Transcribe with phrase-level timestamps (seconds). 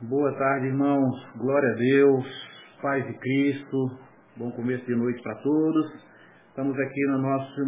[0.00, 1.26] Boa tarde, irmãos.
[1.38, 2.24] Glória a Deus.
[2.80, 3.98] Paz de Cristo.
[4.36, 5.92] Bom começo de noite para todos.
[6.50, 7.66] Estamos aqui no nosso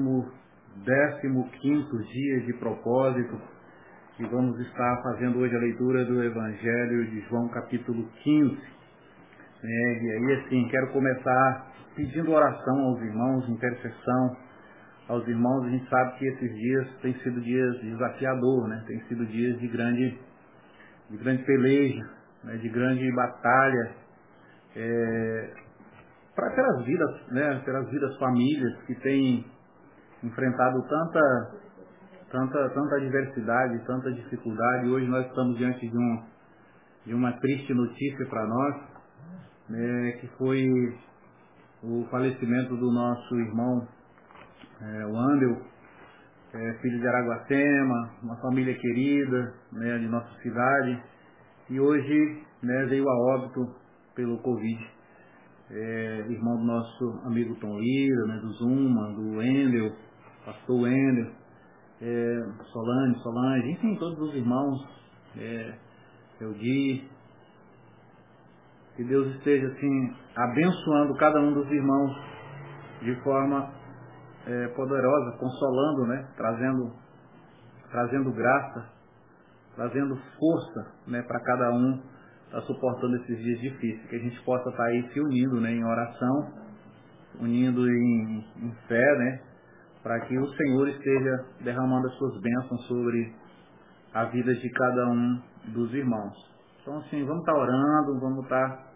[1.61, 3.37] 15 dia de propósito
[4.21, 8.59] e vamos estar fazendo hoje a leitura do Evangelho de João, capítulo 15.
[9.65, 14.37] É, e aí, assim, quero começar pedindo oração aos irmãos, intercessão
[15.09, 15.67] aos irmãos.
[15.67, 18.85] A gente sabe que esses dias têm sido dias desafiador, né?
[18.87, 20.17] Tem sido dias de grande,
[21.11, 22.57] de grande peleja, né?
[22.57, 23.95] de grande batalha
[24.77, 25.55] é,
[26.35, 27.63] para pelas vidas, né?
[27.65, 29.45] Pelas vidas famílias que têm
[30.23, 31.21] enfrentado tanta,
[32.31, 34.89] tanta, tanta adversidade, tanta dificuldade.
[34.89, 36.25] Hoje nós estamos diante de, um,
[37.07, 38.77] de uma triste notícia para nós,
[39.69, 40.13] né?
[40.21, 40.99] que foi
[41.83, 43.89] o falecimento do nosso irmão,
[44.83, 45.63] é, o Andel,
[46.53, 51.03] é, filho de Araguacema, uma família querida né, de nossa cidade,
[51.71, 53.75] e hoje né, veio a óbito
[54.15, 55.01] pelo Covid.
[55.71, 59.93] É, irmão do nosso amigo Tom Lira, né, do Zuma, do Endel,
[60.45, 61.31] pastor Endel,
[62.03, 64.79] é, Solange, Solange, enfim, todos os irmãos,
[65.37, 65.75] é,
[66.41, 67.09] Eudi,
[68.97, 72.17] que Deus esteja assim abençoando cada um dos irmãos
[73.03, 73.73] de forma
[74.47, 76.29] é, poderosa, consolando, né?
[76.37, 76.93] Trazendo,
[77.91, 78.89] trazendo graça,
[79.81, 81.23] trazendo força, né?
[81.23, 84.91] Para cada um estar tá suportando esses dias difíceis, que a gente possa estar tá
[84.91, 85.73] aí se unindo, né?
[85.73, 86.53] Em oração,
[87.41, 89.41] unindo em, em fé, né?
[90.03, 93.35] Para que o Senhor esteja derramando as suas bênçãos sobre
[94.13, 96.35] a vida de cada um dos irmãos.
[96.83, 98.91] Então, assim, vamos estar tá orando, vamos estar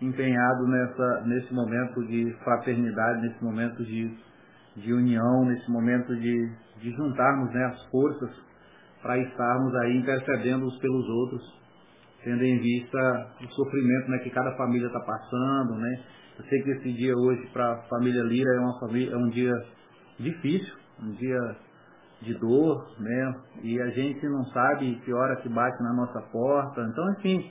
[0.00, 4.18] empenhado nessa, nesse momento de fraternidade, nesse momento de,
[4.78, 8.47] de união, nesse momento de, de juntarmos né, as forças
[9.02, 11.58] para estarmos aí intercedendo uns pelos outros,
[12.24, 15.74] tendo em vista o sofrimento né, que cada família está passando.
[15.76, 16.02] Né?
[16.38, 19.28] Eu sei que esse dia hoje para a família Lira é, uma família, é um
[19.28, 19.54] dia
[20.18, 21.56] difícil, um dia
[22.22, 23.34] de dor, né?
[23.62, 26.80] E a gente não sabe que hora que bate na nossa porta.
[26.80, 27.50] Então, enfim,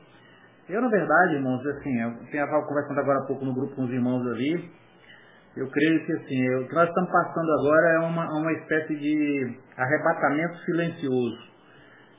[0.68, 3.91] eu, na verdade, irmãos, assim, eu estava conversando agora há pouco no grupo com os
[3.91, 4.69] irmãos ali,
[5.57, 9.57] eu creio que assim, o que nós estamos passando agora é uma, uma espécie de
[9.75, 11.47] arrebatamento silencioso.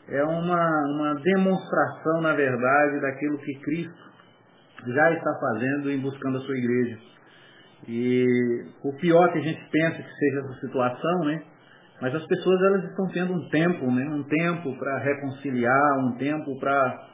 [0.09, 4.09] É uma, uma demonstração, na verdade, daquilo que Cristo
[4.87, 6.99] já está fazendo em buscando a sua igreja.
[7.87, 11.43] E o pior que a gente pensa que seja essa situação, né?
[12.01, 14.05] Mas as pessoas elas estão tendo um tempo, né?
[14.09, 17.09] Um tempo para reconciliar, um tempo para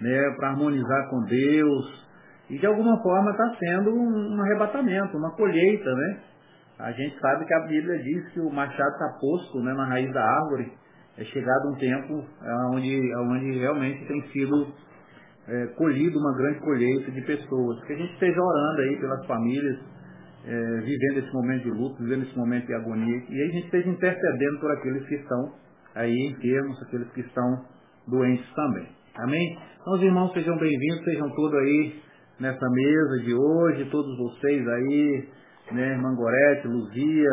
[0.00, 2.09] né, para harmonizar com Deus.
[2.50, 6.20] E de alguma forma está sendo um arrebatamento, uma colheita, né?
[6.80, 10.12] A gente sabe que a Bíblia diz que o machado está posto né, na raiz
[10.12, 10.72] da árvore.
[11.16, 12.26] É chegado um tempo
[12.74, 14.66] onde, onde realmente tem sido
[15.46, 17.84] é, colhido uma grande colheita de pessoas.
[17.84, 19.78] Que a gente esteja orando aí pelas famílias,
[20.46, 23.88] é, vivendo esse momento de luto, vivendo esse momento de agonia, e a gente esteja
[23.90, 25.52] intercedendo por aqueles que estão
[25.94, 27.64] aí enfermos, aqueles que estão
[28.08, 28.88] doentes também.
[29.18, 29.58] Amém?
[29.80, 32.09] Então, os irmãos, sejam bem-vindos, sejam todos aí
[32.40, 35.28] nessa mesa de hoje, todos vocês aí,
[35.72, 37.30] né, irmã Gorete, Luzia,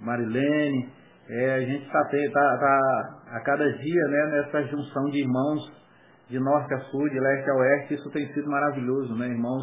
[0.00, 0.88] Marilene,
[1.28, 5.86] é, a gente está tá, tá, a cada dia né, nessa junção de irmãos
[6.30, 9.62] de norte a sul, de leste a oeste, isso tem sido maravilhoso, né, irmãos?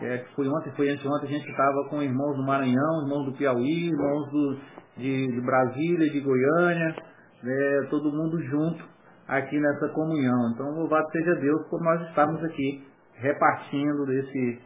[0.00, 3.88] É, foi ontem, foi anteontem, a gente estava com irmãos do Maranhão, irmãos do Piauí,
[3.88, 4.58] irmãos do,
[4.96, 6.94] de, de Brasília, de Goiânia,
[7.42, 8.84] né, todo mundo junto
[9.26, 10.52] aqui nessa comunhão.
[10.54, 12.87] Então, louvado seja Deus por nós estarmos aqui
[13.20, 14.60] repartindo desse,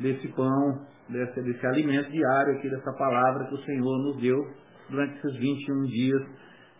[0.00, 4.38] desse pão, desse, desse alimento diário aqui, dessa palavra que o Senhor nos deu
[4.90, 6.22] durante esses 21 dias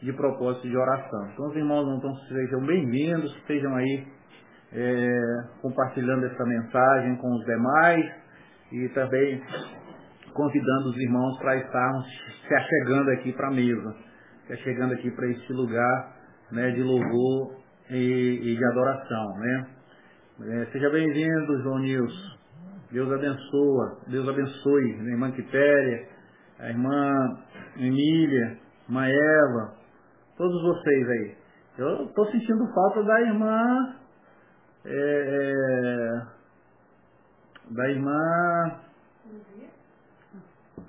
[0.03, 1.31] de propósito de oração.
[1.33, 4.07] Então, os irmãos então, sejam bem-vindos, estejam aí
[4.73, 5.09] é,
[5.63, 8.05] compartilhando essa mensagem com os demais
[8.73, 9.41] e também
[10.35, 12.07] convidando os irmãos para estarmos
[12.47, 13.95] se achegando aqui para a mesa,
[14.47, 16.17] se achegando aqui para este lugar
[16.51, 17.57] né, de louvor
[17.89, 19.39] e, e de adoração.
[19.39, 19.67] Né?
[20.41, 22.37] É, seja bem-vindo, João Nilson.
[22.91, 26.09] Deus abençoa, Deus abençoe a irmã Quitéria,
[26.59, 27.39] a irmã
[27.77, 28.59] Emília,
[28.89, 29.75] a irmã Eva,
[30.37, 31.37] todos vocês aí.
[31.79, 33.97] Eu estou sentindo falta da irmã.
[34.87, 36.35] É, é,
[37.71, 38.81] da irmã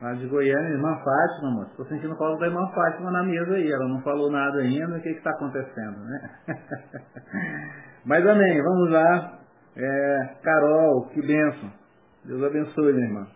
[0.02, 1.72] Lá de Goiânia, irmã Fátima, moço.
[1.72, 3.72] Estou sentindo falta da irmã Fátima na mesa aí.
[3.72, 4.98] Ela não falou nada ainda.
[4.98, 6.30] O que está acontecendo, né?
[8.06, 8.62] Mas amém.
[8.62, 9.40] Vamos lá.
[9.76, 11.72] É, Carol, que bênção.
[12.24, 13.28] Deus abençoe, minha irmã.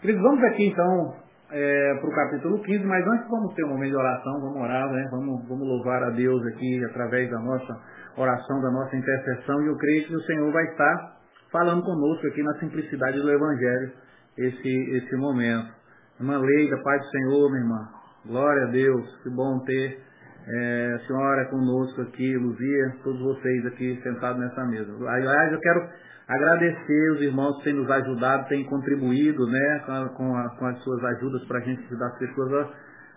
[0.00, 1.14] Queridos, vamos aqui então
[1.50, 4.90] é, para o capítulo 15, mas antes vamos ter um momento de oração, vamos orar,
[4.90, 5.08] né?
[5.10, 7.78] Vamos, vamos louvar a Deus aqui através da nossa
[8.16, 11.16] oração, da nossa intercessão, e eu creio que o Senhor vai estar
[11.50, 13.92] falando conosco aqui na simplicidade do Evangelho
[14.38, 15.72] esse, esse momento.
[16.18, 17.88] Irmã Leida, Pai do Senhor, minha irmã,
[18.26, 20.00] glória a Deus, que bom ter
[20.46, 24.92] é, a senhora conosco aqui, Luzia, todos vocês aqui sentados nessa mesa.
[25.08, 25.88] Aliás, eu quero
[26.28, 29.84] agradecer os irmãos que têm nos ajudado, têm contribuído né,
[30.16, 32.68] com, a, com as suas ajudas para a gente ajudar as pessoas.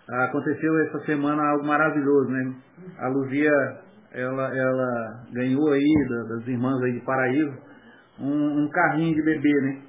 [0.08, 2.54] Aconteceu essa semana algo maravilhoso, né?
[2.98, 3.50] A Luzia,
[4.12, 7.66] ela, ela ganhou aí das irmãs aí de Paraíba
[8.20, 9.82] um, um carrinho de bebê, né?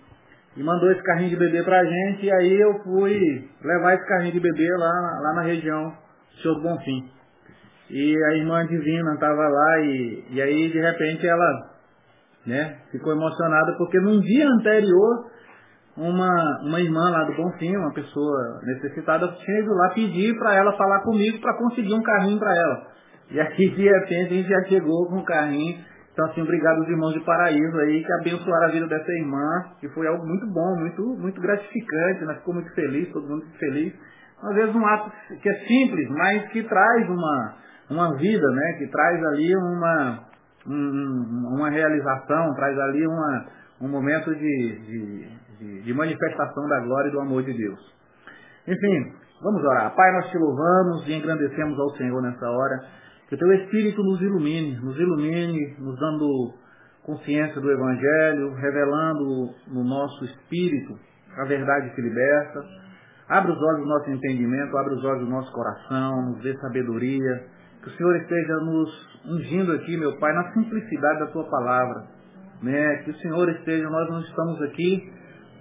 [0.55, 4.33] E mandou esse carrinho de bebê pra gente, e aí eu fui levar esse carrinho
[4.33, 5.93] de bebê lá, lá na região
[6.41, 7.16] Senhor do Bonfim.
[7.89, 11.69] E a irmã divina estava lá e, e aí de repente ela
[12.45, 15.27] né, ficou emocionada porque num dia anterior
[15.97, 20.71] uma, uma irmã lá do Bonfim, uma pessoa necessitada, tinha ido lá pedir para ela
[20.77, 22.87] falar comigo para conseguir um carrinho para ela.
[23.31, 25.79] E aqui de repente a gente já chegou com o carrinho.
[26.13, 29.89] Então assim, obrigado aos irmãos de Paraíso aí que abençoaram a vida dessa irmã, que
[29.89, 32.35] foi algo muito bom, muito, muito gratificante, né?
[32.35, 33.93] ficou muito feliz, todo mundo muito feliz.
[34.43, 35.11] Às vezes um ato
[35.41, 37.55] que é simples, mas que traz uma,
[37.89, 38.73] uma vida, né?
[38.77, 40.23] Que traz ali uma,
[40.67, 43.45] um, uma realização, traz ali uma,
[43.81, 45.29] um momento de, de,
[45.59, 47.79] de, de manifestação da glória e do amor de Deus.
[48.67, 49.95] Enfim, vamos orar.
[49.95, 52.83] Pai, nós te louvamos e engrandecemos ao Senhor nessa hora.
[53.29, 56.53] Que o teu Espírito nos ilumine, nos ilumine, nos dando
[57.03, 60.97] consciência do Evangelho, revelando no nosso espírito
[61.37, 62.59] a verdade que liberta.
[63.29, 67.47] Abre os olhos do nosso entendimento, abre os olhos do nosso coração, nos dê sabedoria,
[67.87, 72.07] que o Senhor esteja nos ungindo aqui, meu Pai, na simplicidade da Tua palavra.
[72.61, 72.97] Né?
[73.03, 75.13] Que o Senhor esteja, nós não estamos aqui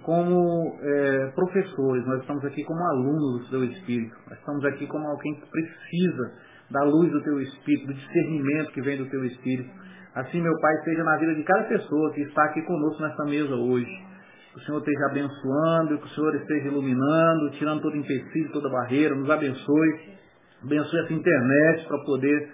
[0.03, 4.15] como é, professores, nós estamos aqui como alunos do Teu Espírito.
[4.29, 6.31] Nós estamos aqui como alguém que precisa
[6.71, 9.69] da luz do Teu Espírito, do discernimento que vem do Teu Espírito.
[10.15, 13.55] Assim, meu Pai, seja na vida de cada pessoa que está aqui conosco nessa mesa
[13.55, 14.07] hoje.
[14.53, 19.13] Que o Senhor esteja abençoando, que o Senhor esteja iluminando, tirando todo empecilho, toda barreira,
[19.13, 20.17] nos abençoe
[20.63, 22.49] Abençoe essa internet para poder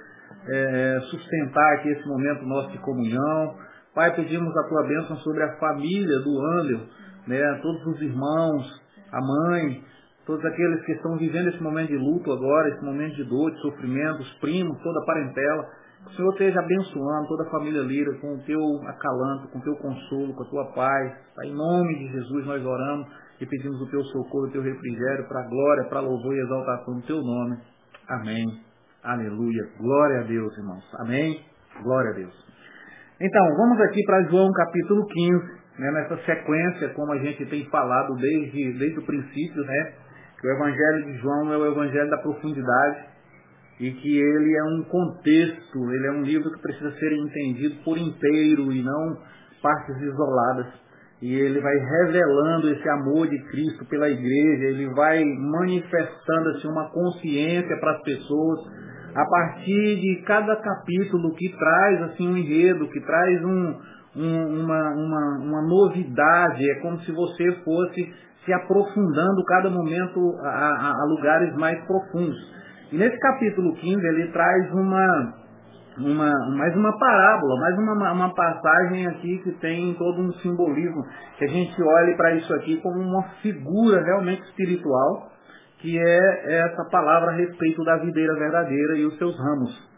[0.48, 3.56] é, sustentar aqui esse momento nosso de comunhão.
[3.96, 6.80] Pai, pedimos a tua bênção sobre a família do Andel,
[7.28, 9.84] né, todos os irmãos, a mãe,
[10.26, 13.62] todos aqueles que estão vivendo esse momento de luto agora, esse momento de dor, de
[13.62, 15.64] sofrimento, os primos, toda a parentela.
[16.04, 19.62] Que o Senhor esteja abençoando toda a família Lira com o teu acalanto, com o
[19.62, 21.14] teu consolo, com a tua paz.
[21.36, 23.08] Pai, em nome de Jesus nós oramos
[23.40, 26.96] e pedimos o teu socorro, o teu refrigério para a glória, para louvor e exaltação
[26.96, 27.58] do teu nome.
[28.08, 28.62] Amém.
[29.04, 29.70] Aleluia.
[29.78, 30.84] Glória a Deus, irmãos.
[31.00, 31.46] Amém.
[31.82, 32.34] Glória a Deus.
[33.20, 35.46] Então, vamos aqui para João capítulo 15,
[35.80, 39.94] né, nessa sequência, como a gente tem falado desde, desde o princípio, né?
[40.40, 43.06] Que o Evangelho de João é o Evangelho da profundidade
[43.80, 47.98] e que ele é um contexto, ele é um livro que precisa ser entendido por
[47.98, 49.18] inteiro e não
[49.62, 50.83] partes isoladas
[51.24, 56.90] e ele vai revelando esse amor de Cristo pela igreja, ele vai manifestando assim, uma
[56.90, 58.60] consciência para as pessoas
[59.16, 63.80] a partir de cada capítulo que traz assim um enredo, que traz um,
[64.18, 70.50] um, uma, uma, uma novidade, é como se você fosse se aprofundando cada momento a,
[70.50, 72.36] a, a lugares mais profundos.
[72.92, 75.34] E nesse capítulo 15 ele traz uma,
[75.98, 81.04] uma, mais uma parábola, mais uma, uma passagem aqui que tem todo um simbolismo,
[81.38, 85.32] que a gente olhe para isso aqui como uma figura realmente espiritual,
[85.80, 89.94] que é essa palavra a respeito da videira verdadeira e os seus ramos.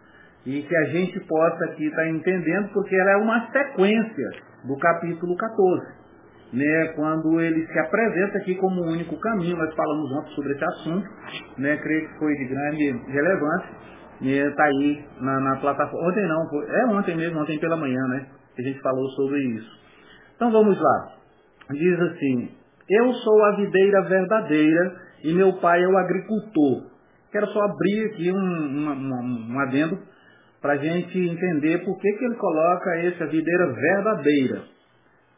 [0.46, 4.29] E que a gente possa aqui estar tá entendendo, porque ela é uma sequência
[4.65, 6.05] do capítulo 14.
[6.53, 10.63] Né, quando ele se apresenta aqui como o único caminho, nós falamos ontem sobre esse
[10.63, 11.10] assunto,
[11.58, 13.69] né, creio que foi de grande relevância,
[14.22, 16.07] está aí na, na, plataforma.
[16.07, 18.27] Ontem não, é ontem mesmo, ontem pela manhã, né?
[18.55, 19.69] Que a gente falou sobre isso.
[20.36, 21.12] Então vamos lá.
[21.72, 22.51] Diz assim:
[22.89, 26.91] Eu sou a videira verdadeira e meu pai é o agricultor.
[27.31, 30.00] Quero só abrir aqui um, um, um adendo
[30.62, 34.63] para a gente entender por que, que ele coloca essa videira verdadeira.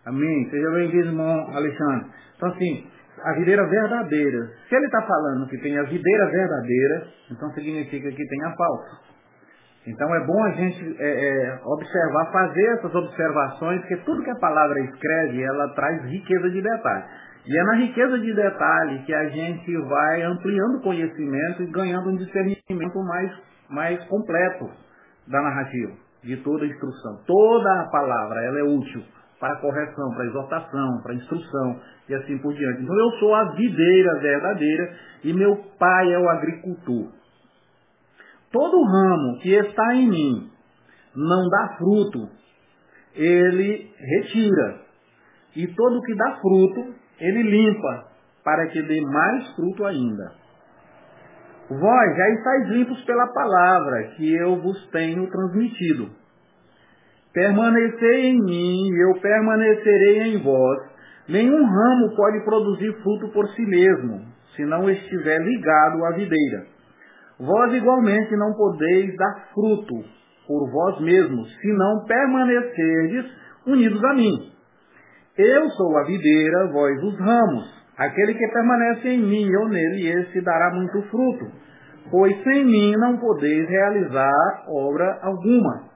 [0.05, 0.49] Amém?
[0.49, 2.07] Seja bem-vindo, irmão Alexandre.
[2.37, 2.87] Então, assim,
[3.23, 4.49] a videira verdadeira.
[4.69, 9.07] Se ele está falando que tem a videira verdadeira, então significa que tem a falsa.
[9.87, 14.39] Então é bom a gente é, é, observar, fazer essas observações, porque tudo que a
[14.39, 17.03] palavra escreve, ela traz riqueza de detalhe.
[17.45, 22.09] E é na riqueza de detalhe que a gente vai ampliando o conhecimento e ganhando
[22.09, 23.31] um discernimento mais,
[23.69, 24.69] mais completo
[25.29, 25.93] da narrativa,
[26.23, 27.23] de toda a instrução.
[27.25, 29.01] Toda a palavra, ela é útil
[29.39, 31.79] para correção, para exortação, para instrução
[32.09, 32.81] e assim por diante.
[32.81, 37.11] Então eu sou a videira verdadeira e meu pai é o agricultor.
[38.51, 40.49] Todo ramo que está em mim
[41.15, 42.29] não dá fruto,
[43.13, 44.81] ele retira.
[45.55, 48.05] E todo que dá fruto, ele limpa,
[48.43, 50.33] para que dê mais fruto ainda.
[51.69, 56.09] Vós já estáis limpos pela palavra que eu vos tenho transmitido.
[57.37, 60.79] Permanecei em mim, e eu permanecerei em vós.
[61.29, 64.25] Nenhum ramo pode produzir fruto por si mesmo,
[64.55, 66.65] se não estiver ligado à videira.
[67.39, 70.03] Vós igualmente não podeis dar fruto
[70.47, 73.31] por vós mesmos, se não permanecerdes
[73.67, 74.51] unidos a mim.
[75.37, 77.85] Eu sou a videira, vós os ramos.
[77.99, 81.51] Aquele que permanece em mim, eu nele, esse dará muito fruto,
[82.09, 85.86] pois sem mim não podeis realizar obra alguma.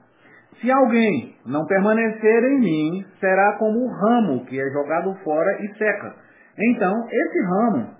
[0.60, 5.68] Se alguém não permanecer em mim, será como o ramo que é jogado fora e
[5.76, 6.14] seca.
[6.58, 7.90] Então, esse ramo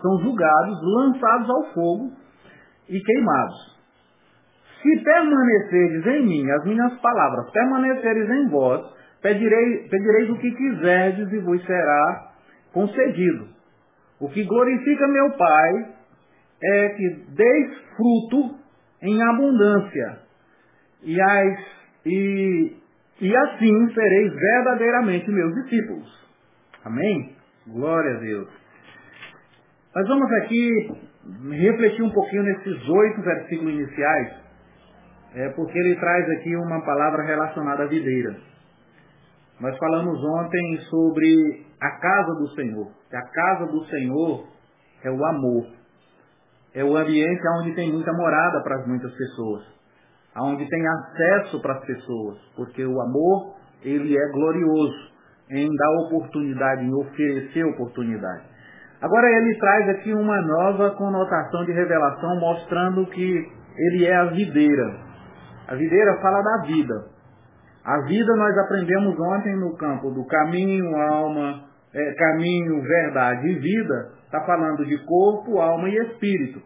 [0.00, 2.12] são julgados, lançados ao fogo
[2.88, 3.74] e queimados.
[4.82, 8.82] Se permaneceres em mim, as minhas palavras permaneceres em vós,
[9.22, 12.32] pedireis, pedireis o que quiserdes e vos será
[12.72, 13.48] concedido.
[14.20, 15.94] O que glorifica meu Pai
[16.62, 18.58] é que deis fruto
[19.02, 20.23] em abundância,
[21.04, 21.58] e, as,
[22.06, 22.76] e,
[23.20, 26.24] e assim sereis verdadeiramente meus discípulos.
[26.84, 27.36] Amém?
[27.66, 28.48] Glória a Deus.
[29.94, 30.90] Nós vamos aqui
[31.52, 34.34] refletir um pouquinho nesses oito versículos iniciais,
[35.34, 38.36] é, porque ele traz aqui uma palavra relacionada à videira.
[39.60, 42.90] Nós falamos ontem sobre a casa do Senhor.
[43.08, 44.48] Que a casa do Senhor
[45.04, 45.66] é o amor.
[46.74, 49.64] É o ambiente onde tem muita morada para muitas pessoas.
[50.36, 52.38] Onde tem acesso para as pessoas.
[52.56, 55.14] Porque o amor, ele é glorioso
[55.50, 58.44] em dar oportunidade, em oferecer oportunidade.
[59.00, 64.96] Agora ele traz aqui uma nova conotação de revelação, mostrando que ele é a videira.
[65.68, 66.94] A videira fala da vida.
[67.84, 74.10] A vida nós aprendemos ontem no campo do caminho, alma, é, caminho, verdade e vida.
[74.24, 76.62] Está falando de corpo, alma e espírito.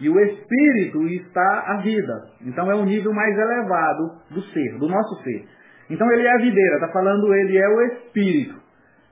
[0.00, 2.30] E o espírito está a vida.
[2.42, 5.44] Então é o nível mais elevado do ser, do nosso ser.
[5.90, 8.54] Então ele é a videira, está falando ele é o espírito.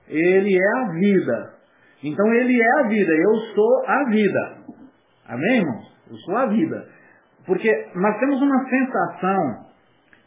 [0.07, 1.53] Ele é a vida.
[2.03, 4.57] Então ele é a vida, eu sou a vida.
[5.27, 5.97] Amém, irmãos?
[6.09, 6.87] Eu sou a vida.
[7.45, 9.67] Porque nós temos uma sensação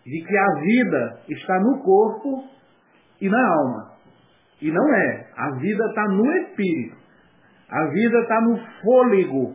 [0.05, 2.45] de que a vida está no corpo
[3.21, 3.93] e na alma.
[4.61, 5.27] E não é.
[5.37, 6.97] A vida está no espírito.
[7.71, 9.55] A vida está no fôlego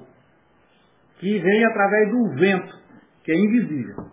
[1.20, 2.76] que vem através do vento,
[3.24, 4.06] que é invisível.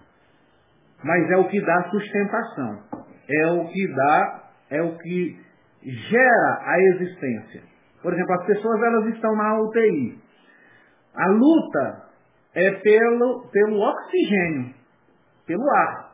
[1.04, 2.82] Mas é o que dá sustentação.
[3.28, 5.40] É o que dá, é o que
[5.82, 7.62] gera a existência.
[8.02, 10.18] Por exemplo, as pessoas elas estão na UTI.
[11.14, 12.02] A luta
[12.54, 14.74] é pelo, pelo oxigênio,
[15.46, 16.12] pelo ar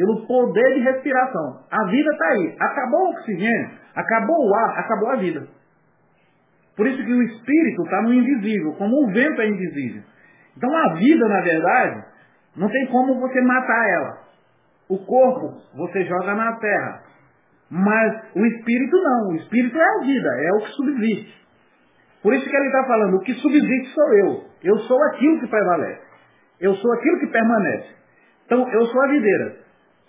[0.00, 1.60] pelo poder de respiração.
[1.70, 2.56] A vida está aí.
[2.58, 5.46] Acabou o oxigênio, acabou o ar, acabou a vida.
[6.74, 10.02] Por isso que o espírito está no invisível, como o vento é invisível.
[10.60, 12.04] Então a vida, na verdade,
[12.54, 14.18] não tem como você matar ela.
[14.90, 17.02] O corpo você joga na terra.
[17.70, 19.28] Mas o espírito não.
[19.28, 21.40] O espírito é a vida, é o que subsiste.
[22.22, 24.44] Por isso que ele está falando, o que subsiste sou eu.
[24.62, 26.02] Eu sou aquilo que prevalece.
[26.60, 27.88] Eu sou aquilo que permanece.
[28.44, 29.56] Então, eu sou a videira.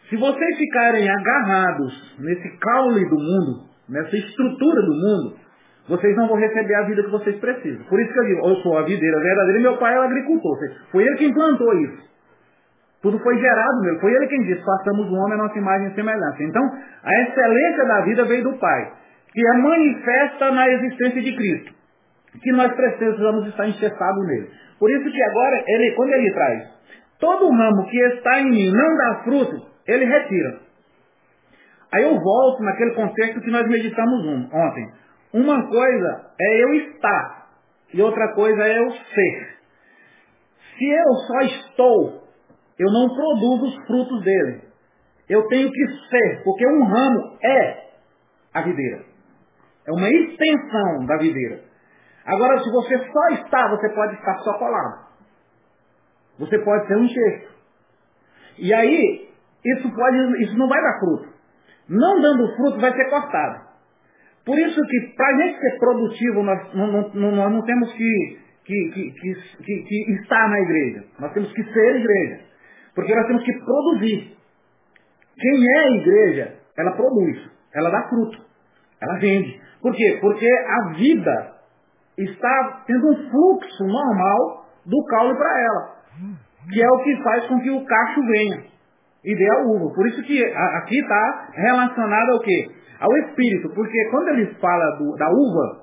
[0.10, 5.39] Se vocês ficarem agarrados nesse caule do mundo, nessa estrutura do mundo,
[5.88, 7.83] vocês não vão receber a vida que vocês precisam.
[7.85, 10.03] Por isso que eu digo, eu sou a videira verdadeira e meu pai é o
[10.03, 10.57] agricultor.
[10.91, 12.11] Foi ele quem plantou isso.
[13.01, 14.00] Tudo foi gerado meu.
[14.00, 16.43] Foi ele quem disse, façamos o homem a nossa imagem e semelhança.
[16.43, 16.63] Então,
[17.03, 18.91] a excelência da vida veio do Pai,
[19.33, 21.73] que é manifesta na existência de Cristo.
[22.41, 24.50] Que nós precisamos estar enxertados nele.
[24.79, 26.63] Por isso que agora, ele, quando ele traz,
[27.19, 30.59] todo ramo que está em mim não dá fruto, ele retira.
[31.93, 35.00] Aí eu volto naquele contexto que nós meditamos ontem.
[35.33, 37.47] Uma coisa é eu estar
[37.93, 39.57] e outra coisa é eu ser.
[40.77, 42.23] Se eu só estou,
[42.77, 44.61] eu não produzo os frutos dele.
[45.29, 47.91] Eu tenho que ser, porque um ramo é
[48.53, 49.05] a videira.
[49.88, 51.61] É uma extensão da videira.
[52.25, 55.07] Agora, se você só está, você pode estar só colado.
[56.39, 57.51] Você pode ser um enxerto.
[58.57, 59.29] E aí,
[59.65, 61.33] isso, pode, isso não vai dar fruto.
[61.88, 63.70] Não dando fruto, vai ser cortado.
[64.45, 68.39] Por isso que, para a gente ser produtivo, nós não, não, nós não temos que,
[68.65, 71.03] que, que, que, estar na igreja.
[71.19, 72.39] Nós temos que ser igreja.
[72.95, 74.38] Porque nós temos que produzir.
[75.38, 77.50] Quem é igreja, ela produz.
[77.74, 78.41] Ela dá fruto.
[79.01, 79.62] Ela vende.
[79.81, 80.17] Por quê?
[80.19, 81.53] Porque a vida
[82.17, 85.95] está tendo um fluxo normal do caule para ela.
[86.71, 88.71] Que é o que faz com que o cacho venha.
[89.24, 89.93] e dê a uva.
[89.93, 92.80] Por isso que aqui está relacionado ao quê?
[93.01, 93.70] Ao espírito.
[93.74, 95.81] Porque quando ele fala do, da uva,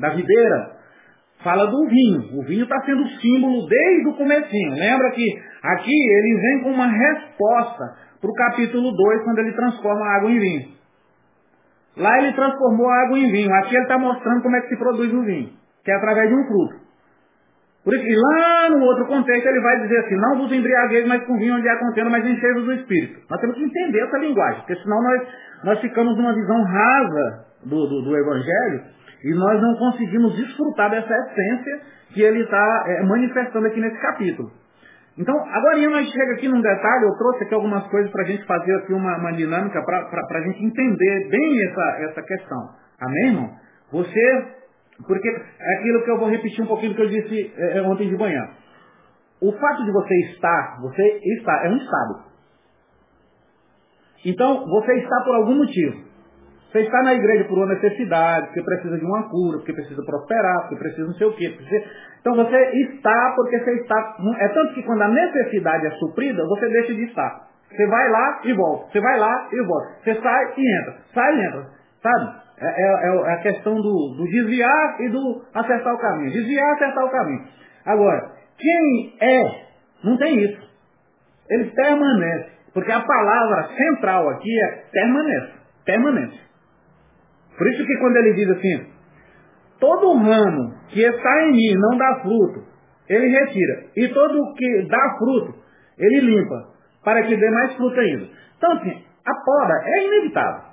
[0.00, 0.80] da videira,
[1.44, 2.40] fala do vinho.
[2.40, 4.72] O vinho está sendo símbolo desde o comecinho.
[4.72, 10.04] Lembra que aqui ele vem com uma resposta para o capítulo 2, quando ele transforma
[10.04, 10.68] a água em vinho.
[11.96, 13.54] Lá ele transformou a água em vinho.
[13.54, 15.50] Aqui ele está mostrando como é que se produz o vinho,
[15.84, 16.79] que é através de um fruto.
[17.84, 21.38] Por isso, lá no outro contexto ele vai dizer assim, não vos embriagueis mais com
[21.38, 23.20] vinho onde há contenda, mas enchei-vos do Espírito.
[23.30, 25.28] Nós temos que entender essa linguagem, porque senão nós,
[25.64, 28.82] nós ficamos numa visão rasa do, do, do Evangelho
[29.24, 31.80] e nós não conseguimos desfrutar dessa essência
[32.12, 34.50] que ele está é, manifestando aqui nesse capítulo.
[35.18, 38.44] Então, agora nós chega aqui num detalhe, eu trouxe aqui algumas coisas para a gente
[38.46, 42.58] fazer aqui uma, uma dinâmica para a gente entender bem essa, essa questão.
[43.00, 43.50] Amém, irmão?
[43.92, 44.44] Você,
[45.06, 47.82] porque é aquilo que eu vou repetir um pouquinho do que eu disse é, é,
[47.82, 48.48] ontem de manhã.
[49.40, 52.30] O fato de você estar, você está, é um estado.
[54.24, 56.10] Então, você está por algum motivo.
[56.70, 60.60] Você está na igreja por uma necessidade, porque precisa de uma cura, porque precisa prosperar,
[60.60, 61.58] porque precisa não sei o quê.
[62.20, 64.16] Então você está porque você está.
[64.38, 67.48] É tanto que quando a necessidade é suprida, você deixa de estar.
[67.68, 68.92] Você vai lá e volta.
[68.92, 69.88] Você vai lá e volta.
[70.04, 70.96] Você sai e entra.
[71.12, 71.66] Sai e entra.
[72.02, 72.40] Sabe?
[72.60, 76.30] É, é, é a questão do, do, desviar e do acertar o caminho.
[76.30, 77.44] Desviar acertar o caminho.
[77.86, 79.42] Agora, quem é,
[80.04, 80.60] não tem isso.
[81.48, 82.50] Ele permanece.
[82.74, 85.52] Porque a palavra central aqui é permanece.
[85.86, 86.40] Permanece.
[87.56, 88.86] Por isso que quando ele diz assim,
[89.80, 92.64] todo ramo que está em mim não dá fruto,
[93.08, 93.86] ele retira.
[93.96, 95.54] E todo que dá fruto,
[95.98, 96.68] ele limpa,
[97.04, 98.28] para que dê mais fruto ainda.
[98.56, 100.69] Então, assim, a poda é inevitável.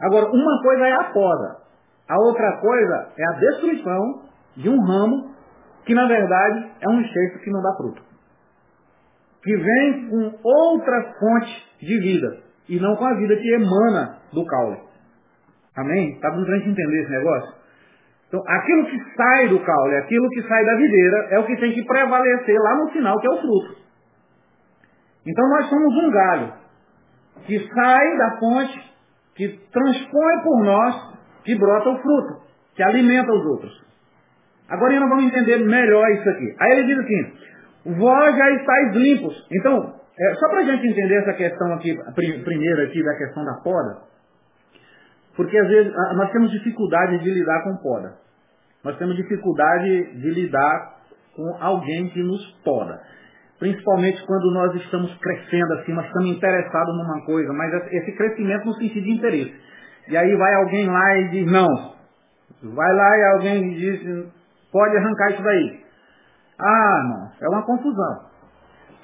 [0.00, 1.56] Agora, uma coisa é a poda,
[2.08, 4.22] a outra coisa é a destruição
[4.56, 5.34] de um ramo
[5.84, 8.02] que, na verdade, é um enxerto que não dá fruto.
[9.42, 14.44] Que vem com outra fonte de vida, e não com a vida que emana do
[14.44, 14.80] caule.
[15.76, 16.14] Amém?
[16.14, 17.54] Está dando gente entender esse negócio?
[18.28, 21.72] Então, aquilo que sai do caule, aquilo que sai da videira, é o que tem
[21.72, 23.76] que prevalecer lá no final, que é o fruto.
[25.26, 26.52] Então, nós somos um galho
[27.44, 28.94] que sai da fonte,
[29.34, 31.14] que transpõe por nós,
[31.44, 32.42] que brota o fruto,
[32.74, 33.84] que alimenta os outros.
[34.68, 36.56] Agora nós vamos entender melhor isso aqui.
[36.60, 39.46] Aí ele diz assim, vós já estáis limpos.
[39.52, 41.96] Então, é, só para a gente entender essa questão aqui,
[42.44, 44.02] primeiro aqui da questão da poda,
[45.36, 48.14] porque às vezes nós temos dificuldade de lidar com poda.
[48.84, 51.00] Nós temos dificuldade de lidar
[51.34, 53.00] com alguém que nos poda.
[53.60, 58.74] Principalmente quando nós estamos crescendo assim, nós estamos interessados numa coisa, mas esse crescimento no
[58.74, 59.54] sentido de interesse.
[60.08, 61.68] E aí vai alguém lá e diz, não.
[62.74, 64.00] Vai lá e alguém diz,
[64.72, 65.80] pode arrancar isso daí.
[66.58, 68.30] Ah, não, é uma confusão.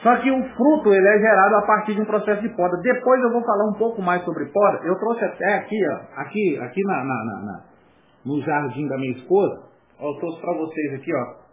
[0.03, 2.77] Só que o fruto ele é gerado a partir de um processo de poda.
[2.83, 4.81] Depois eu vou falar um pouco mais sobre poda.
[4.85, 7.61] Eu trouxe até aqui, ó, aqui, aqui na, na, na, na
[8.25, 9.63] no jardim da minha esposa.
[10.01, 11.46] Ó, eu trouxe para vocês aqui, ó,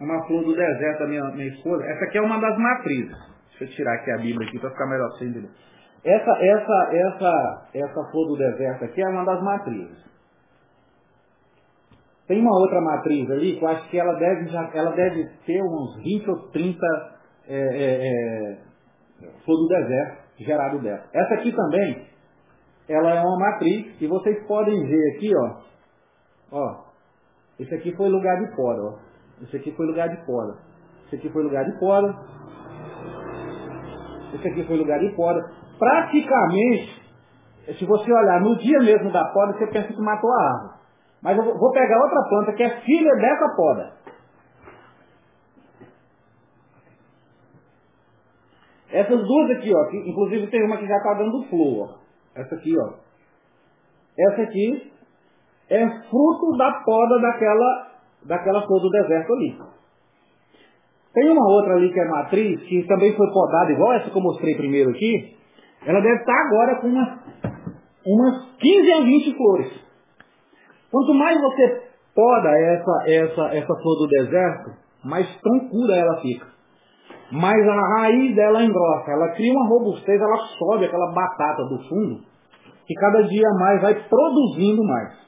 [0.00, 1.84] uma flor do deserto da minha, minha esposa.
[1.84, 3.16] Essa aqui é uma das matrizes.
[3.50, 5.50] Deixa eu tirar aqui a Bíblia aqui para ficar melhor você entender.
[6.04, 10.06] Essa, essa, essa, essa flor do deserto aqui é uma das matrizes.
[12.28, 15.62] Tem uma outra matriz ali que eu acho que ela deve, já, ela deve ter
[15.62, 16.86] uns 20 ou 30
[17.48, 18.58] é, é, é,
[19.44, 21.04] flor do deserto gerado dela.
[21.12, 22.06] Essa aqui também,
[22.88, 25.60] ela é uma matriz e vocês podem ver aqui, ó,
[26.52, 26.84] ó,
[27.58, 29.05] esse aqui foi lugar de poda, ó.
[29.42, 30.58] Esse aqui foi lugar de poda.
[31.06, 32.14] Esse aqui foi lugar de poda.
[34.34, 35.40] Esse aqui foi lugar de poda.
[35.78, 37.06] Praticamente,
[37.78, 40.76] se você olhar no dia mesmo da poda, você pensa que matou a árvore.
[41.22, 43.96] Mas eu vou pegar outra planta que é filha dessa poda.
[48.90, 51.98] Essas duas aqui, ó, que, inclusive tem uma que já está dando flor.
[52.34, 52.94] Essa aqui, ó.
[54.18, 54.92] Essa aqui
[55.68, 57.88] é fruto da poda daquela,
[58.26, 59.58] daquela flor do deserto ali.
[61.14, 64.22] Tem uma outra ali que é matriz, que também foi podada, igual essa que eu
[64.22, 65.36] mostrei primeiro aqui.
[65.86, 67.08] Ela deve estar agora com umas,
[68.04, 69.72] umas 15 a 20 flores.
[70.90, 71.82] Quanto mais você
[72.14, 74.70] poda essa, essa, essa flor do deserto,
[75.04, 76.56] mais troncuda ela fica
[77.30, 82.20] mas a raiz dela engrossa, ela cria uma robustez, ela sobe aquela batata do fundo,
[82.86, 85.25] que cada dia mais vai produzindo mais.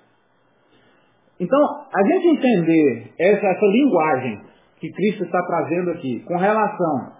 [1.41, 1.61] Então,
[1.95, 4.41] a gente entender essa, essa linguagem
[4.81, 7.13] que Cristo está trazendo aqui com relação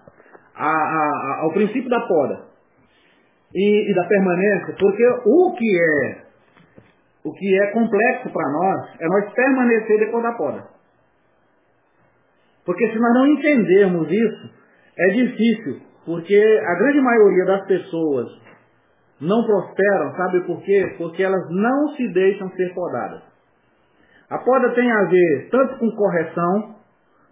[0.55, 2.47] a, a, ao princípio da poda
[3.53, 6.29] e, e da permanência, porque o que é
[7.23, 10.63] o que é complexo para nós é nós permanecer depois da poda.
[12.65, 14.49] Porque se nós não entendermos isso,
[14.97, 18.27] é difícil Porque a grande maioria das pessoas
[19.21, 20.95] não prosperam, sabe por quê?
[20.97, 23.28] Porque elas não se deixam ser podadas.
[24.29, 26.75] A poda tem a ver tanto com correção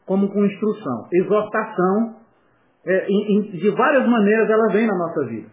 [0.05, 1.07] como com instrução.
[1.13, 2.15] Exortação,
[2.85, 5.47] é, em, em, de várias maneiras ela vem na nossa vida.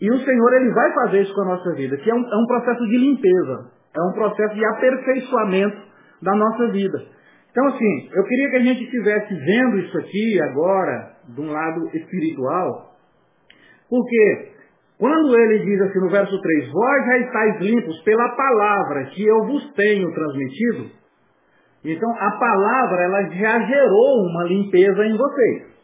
[0.00, 2.36] E o Senhor ele vai fazer isso com a nossa vida, que é um, é
[2.36, 5.78] um processo de limpeza, é um processo de aperfeiçoamento
[6.22, 7.02] da nossa vida.
[7.50, 11.90] Então assim, eu queria que a gente estivesse vendo isso aqui agora, de um lado
[11.94, 12.94] espiritual,
[13.88, 14.55] porque
[14.98, 19.44] quando ele diz assim no verso 3, vós já estáis limpos pela palavra que eu
[19.44, 20.90] vos tenho transmitido,
[21.84, 25.76] então a palavra ela já gerou uma limpeza em vocês.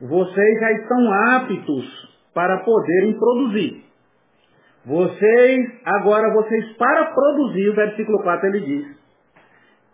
[0.00, 3.84] Vocês já estão aptos para poderem produzir.
[4.84, 8.96] Vocês, agora vocês para produzir, o versículo 4 ele diz,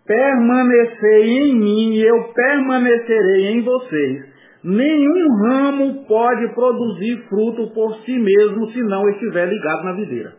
[0.07, 4.32] permanecei em mim e eu permanecerei em vocês.
[4.65, 10.35] Nenhum ramo pode produzir fruto por si mesmo se não estiver ligado na videira.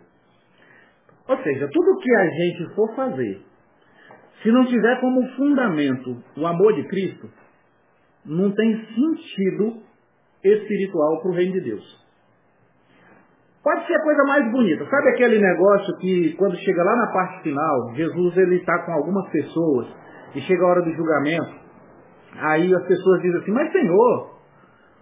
[1.27, 3.41] Ou seja, tudo que a gente for fazer,
[4.41, 7.29] se não tiver como fundamento o amor de Cristo,
[8.25, 9.81] não tem sentido
[10.43, 12.03] espiritual para o reino de Deus.
[13.63, 14.85] Pode ser a coisa mais bonita.
[14.85, 19.29] Sabe aquele negócio que quando chega lá na parte final, Jesus ele está com algumas
[19.31, 19.87] pessoas
[20.35, 21.62] e chega a hora do julgamento,
[22.39, 24.33] aí as pessoas dizem assim, mas Senhor,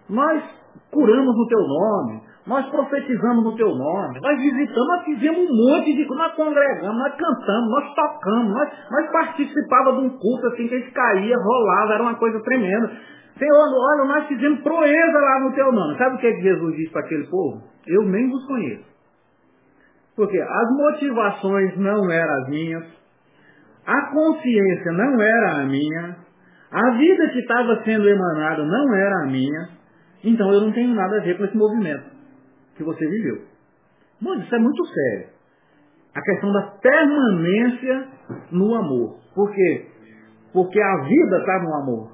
[0.08, 0.42] nós
[0.90, 5.94] curamos no teu nome, nós profetizamos no teu nome, nós visitamos, nós fizemos um monte
[5.94, 10.66] de coisa, nós congregamos, nós cantamos, nós tocamos, nós, nós participávamos de um culto assim
[10.68, 12.90] que a gente caía, rolava, era uma coisa tremenda.
[13.38, 15.98] Senhor, olha, nós fizemos proeza lá no teu nome.
[15.98, 17.62] Sabe o que, é que Jesus disse para aquele povo?
[17.86, 18.84] Eu nem vos conheço.
[20.14, 22.84] Porque as motivações não eram as minhas,
[23.86, 26.16] a consciência não era a minha,
[26.72, 29.68] a vida que estava sendo emanada não era a minha,
[30.24, 32.04] então eu não tenho nada a ver com esse movimento
[32.76, 33.42] que você viveu.
[34.20, 35.28] Bom, isso é muito sério.
[36.14, 38.08] A questão da permanência
[38.50, 39.18] no amor.
[39.34, 39.86] Por quê?
[40.52, 42.12] Porque a vida está no amor.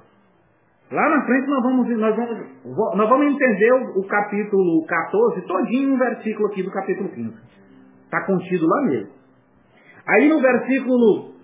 [0.90, 2.38] Lá na frente nós vamos, nós vamos,
[2.96, 7.34] nós vamos entender o, o capítulo 14, todinho um versículo aqui do capítulo 15.
[8.04, 9.10] Está contido lá mesmo.
[10.08, 11.34] Aí no versículo,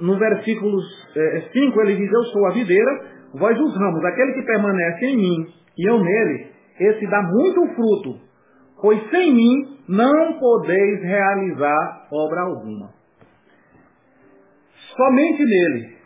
[0.00, 0.78] no versículo
[1.16, 5.16] é, 5 ele diz, eu sou a videira, vós os ramos, aquele que permanece em
[5.16, 5.46] mim
[5.78, 8.20] e eu nele, esse dá muito fruto,
[8.80, 12.90] pois sem mim não podeis realizar obra alguma.
[14.96, 15.96] Somente nele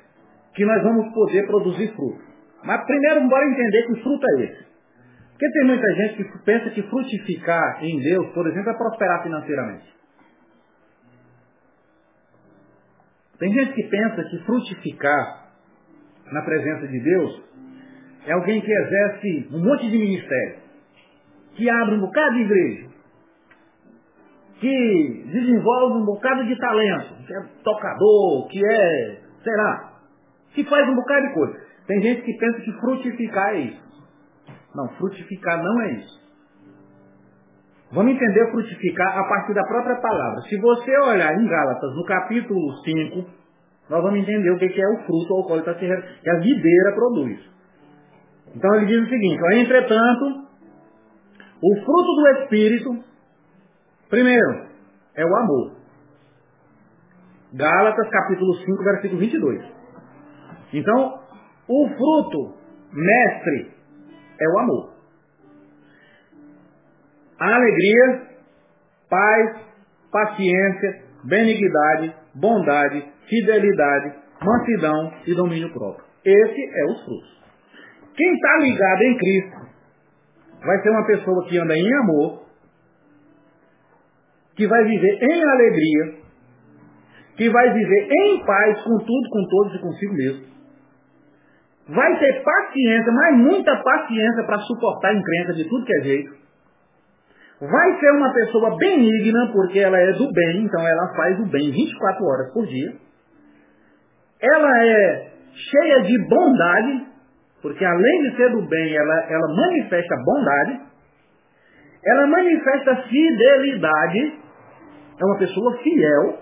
[0.54, 2.22] que nós vamos poder produzir fruto.
[2.64, 4.64] Mas primeiro bora entender que fruto é esse.
[5.33, 9.93] Porque tem muita gente que pensa que frutificar em Deus, por exemplo, é prosperar financeiramente.
[13.38, 15.50] Tem gente que pensa que frutificar
[16.32, 17.42] na presença de Deus
[18.26, 20.58] é alguém que exerce um monte de ministério,
[21.54, 22.88] que abre um bocado de igreja,
[24.60, 29.92] que desenvolve um bocado de talento, que é tocador, que é, será,
[30.54, 31.60] que faz um bocado de coisa.
[31.86, 33.84] Tem gente que pensa que frutificar é isso.
[34.74, 36.23] Não, frutificar não é isso.
[37.92, 40.40] Vamos entender frutificar a partir da própria palavra.
[40.48, 43.24] Se você olhar em Gálatas, no capítulo 5,
[43.90, 46.92] nós vamos entender o que é o fruto ao qual está se que a videira
[46.94, 47.38] produz.
[48.54, 50.24] Então ele diz o seguinte, entretanto,
[51.62, 53.04] o fruto do Espírito,
[54.08, 54.66] primeiro,
[55.16, 55.72] é o amor.
[57.52, 59.64] Gálatas capítulo 5, versículo 22.
[60.72, 61.20] Então,
[61.68, 62.54] o fruto,
[62.92, 63.70] mestre,
[64.40, 64.93] é o amor.
[67.38, 68.22] Alegria,
[69.10, 69.56] paz,
[70.10, 76.04] paciência, benignidade, bondade, fidelidade, mansidão e domínio próprio.
[76.24, 77.44] Esse é os frutos.
[78.16, 79.56] Quem está ligado em Cristo
[80.64, 82.44] vai ser uma pessoa que anda em amor,
[84.56, 86.24] que vai viver em alegria,
[87.36, 90.54] que vai viver em paz com tudo, com todos e consigo mesmo
[91.88, 96.43] vai ter paciência, mas muita paciência para suportar a encrenca de tudo que é jeito.
[97.70, 101.70] Vai ser uma pessoa benigna, porque ela é do bem, então ela faz o bem
[101.70, 102.92] 24 horas por dia.
[104.40, 105.31] Ela é
[105.70, 107.07] cheia de bondade,
[107.62, 110.81] porque além de ser do bem, ela, ela manifesta bondade.
[112.07, 114.38] Ela manifesta fidelidade.
[115.18, 116.38] É uma pessoa fiel.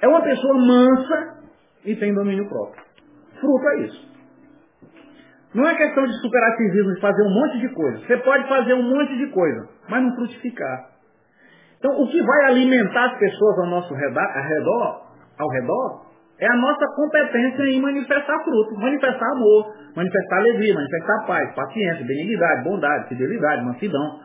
[0.00, 1.38] É uma pessoa mansa
[1.84, 2.82] e tem domínio próprio.
[3.40, 4.07] Fruto é isso.
[5.54, 7.98] Não é questão de superativismo, de fazer um monte de coisa.
[8.06, 10.90] Você pode fazer um monte de coisa, mas não frutificar.
[11.78, 15.02] Então, o que vai alimentar as pessoas ao nosso redor,
[15.38, 16.08] ao redor,
[16.40, 22.62] É a nossa competência em manifestar fruto, manifestar amor, manifestar alegria, manifestar paz, paciência, benignidade,
[22.62, 24.20] bondade, fidelidade, mansidão.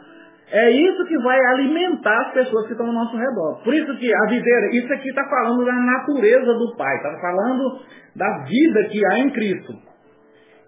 [0.52, 3.64] É isso que vai alimentar as pessoas que estão ao nosso redor.
[3.64, 7.80] Por isso que a videira, isso aqui está falando da natureza do Pai, está falando
[8.16, 9.74] da vida que há em Cristo.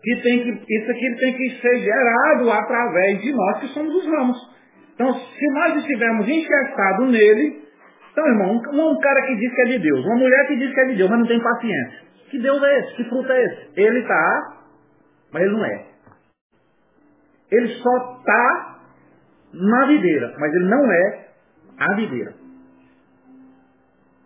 [0.06, 4.06] Que tem que, isso aqui tem que ser gerado através de nós que somos os
[4.06, 4.38] ramos.
[4.94, 7.66] Então, se nós estivermos enxertados nele,
[8.12, 10.72] então, irmão, um, um, cara que diz que é de Deus, uma mulher que diz
[10.72, 12.00] que é de Deus, mas não tem paciência.
[12.30, 12.96] Que Deus é esse?
[12.98, 13.82] Que fruto é esse?
[13.82, 14.58] Ele está,
[15.34, 15.86] mas ele não é.
[17.52, 18.80] Ele só está
[19.54, 21.28] na videira, mas ele não é
[21.80, 22.34] a videira.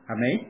[0.10, 0.50] Amém?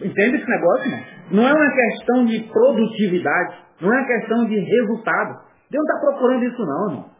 [0.00, 1.04] Entende esse negócio, irmão?
[1.30, 5.48] Não é uma questão de produtividade, não é questão de resultado.
[5.70, 7.10] Deus não está procurando isso não, irmão.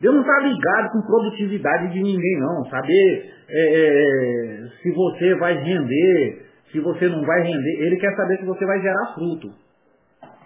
[0.00, 2.64] Deus não está ligado com produtividade de ninguém, não.
[2.68, 7.86] Saber é, é, é, se você vai render, se você não vai render.
[7.86, 9.50] Ele quer saber se você vai gerar fruto.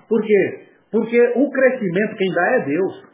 [0.09, 0.67] Por quê?
[0.91, 3.05] Porque o crescimento quem dá é Deus.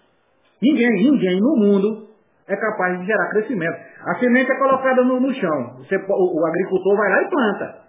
[0.61, 2.09] Ninguém, ninguém no mundo
[2.49, 3.77] é capaz de gerar crescimento.
[4.05, 5.77] A semente é colocada no, no chão.
[5.79, 7.83] Você, o, o agricultor vai lá e planta.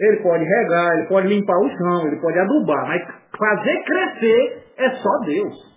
[0.00, 3.02] Ele pode regar, ele pode limpar o chão, ele pode adubar, mas
[3.36, 5.70] fazer crescer é só Deus.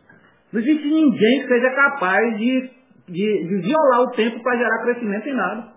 [0.54, 2.72] Não existe ninguém que seja capaz de,
[3.10, 5.74] de, de violar o tempo para gerar crescimento em nada.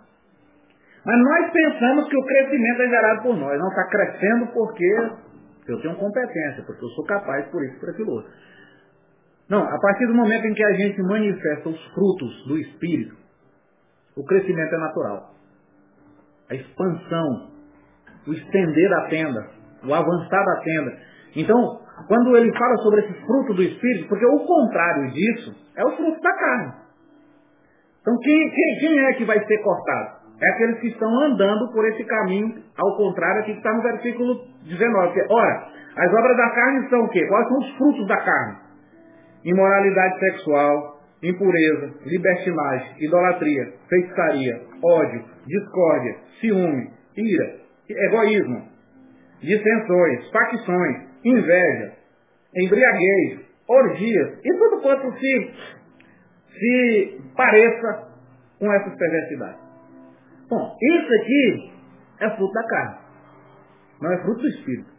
[1.04, 3.58] Mas nós pensamos que o crescimento é gerado por nós.
[3.58, 4.96] Não está crescendo porque
[5.68, 8.30] eu tenho competência, porque eu sou capaz por isso, por aquilo outro.
[9.48, 13.16] Não, a partir do momento em que a gente manifesta os frutos do Espírito,
[14.16, 15.34] o crescimento é natural.
[16.50, 17.50] A expansão,
[18.26, 19.46] o estender da tenda,
[19.84, 20.98] o avançar da tenda.
[21.36, 25.96] Então, quando ele fala sobre esse fruto do Espírito, porque o contrário disso é o
[25.96, 26.72] fruto da carne.
[28.00, 30.16] Então quem, quem, quem é que vai ser cortado?
[30.40, 34.46] É aqueles que estão andando por esse caminho, ao contrário aqui que está no versículo
[34.62, 35.12] 19.
[35.14, 37.26] Que, ora, as obras da carne são o quê?
[37.26, 38.56] Quais são os frutos da carne?
[39.44, 48.68] Imoralidade sexual, impureza, libertinagem, idolatria, feitiçaria, ódio, discórdia, ciúme, ira, egoísmo,
[49.40, 51.92] dissensões, facções, inveja,
[52.56, 55.54] embriaguez, orgias e tudo quanto se,
[56.58, 58.08] se pareça
[58.58, 59.60] com essas perversidades.
[60.48, 61.72] Bom, isso aqui
[62.20, 62.98] é fruto da carne,
[64.00, 64.90] não é fruto do Espírito.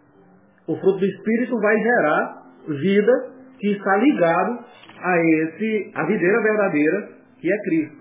[0.67, 4.65] O fruto do Espírito vai gerar vida que está ligado
[4.99, 7.97] a esse, a videira verdadeira que é Cristo.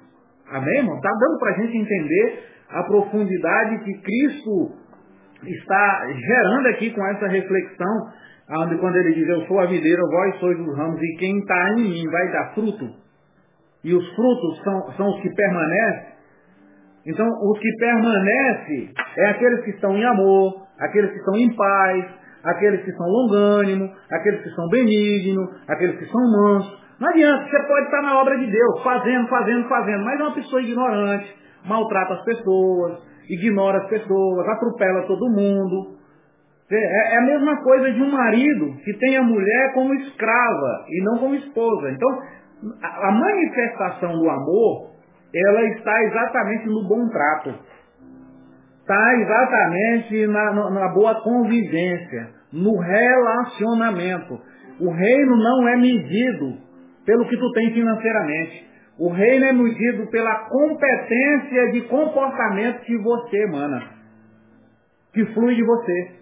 [0.49, 0.97] Amém, irmão?
[0.97, 4.73] Está dando para a gente entender a profundidade que Cristo
[5.45, 8.11] está gerando aqui com essa reflexão,
[8.63, 11.71] onde quando ele diz, eu sou a videira, vós sois os ramos, e quem está
[11.73, 12.89] em mim vai dar fruto,
[13.85, 16.17] e os frutos são, são os que permanecem,
[17.07, 22.05] então os que permanecem é aqueles que estão em amor, aqueles que estão em paz,
[22.43, 26.87] aqueles que são longânimo, aqueles que são benignos, aqueles que são mansos.
[26.99, 30.35] Não adianta, você pode estar na obra de Deus, fazendo, fazendo, fazendo, mas é uma
[30.35, 32.99] pessoa ignorante, maltrata as pessoas,
[33.29, 35.97] ignora as pessoas, atropela todo mundo.
[36.71, 41.05] É, é a mesma coisa de um marido que tem a mulher como escrava e
[41.05, 41.91] não como esposa.
[41.91, 42.09] Então,
[42.83, 44.91] a manifestação do amor,
[45.35, 47.55] ela está exatamente no bom trato.
[48.81, 54.41] Está exatamente na, na boa convivência, no relacionamento.
[54.81, 56.59] O reino não é medido
[57.05, 58.67] pelo que tu tem financeiramente.
[58.99, 63.91] O reino é medido pela competência de comportamento que você emana,
[65.13, 66.17] que flui de você.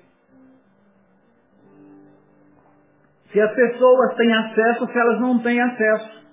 [3.32, 6.24] Se as pessoas têm acesso, se elas não têm acesso.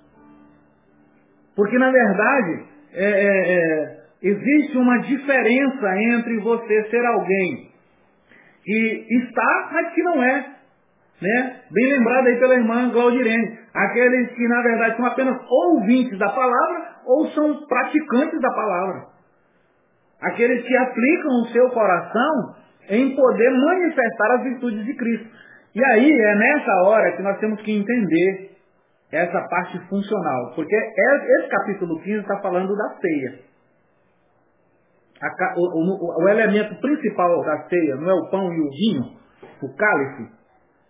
[1.56, 7.71] Porque, na verdade, é, é, é, existe uma diferença entre você ser alguém
[8.63, 10.61] que está, mas que não é.
[11.21, 11.62] Né?
[11.69, 13.60] Bem lembrado aí pela irmã Glaudirene.
[13.73, 19.05] Aqueles que, na verdade, são apenas ouvintes da palavra ou são praticantes da palavra.
[20.21, 22.55] Aqueles que aplicam o seu coração
[22.89, 25.27] em poder manifestar as virtudes de Cristo.
[25.75, 28.51] E aí é nessa hora que nós temos que entender
[29.12, 30.53] essa parte funcional.
[30.55, 33.51] Porque esse capítulo 15 está falando da ceia.
[35.55, 39.03] O, o, elemento principal da ceia não é o pão e o vinho,
[39.62, 40.40] o cálice.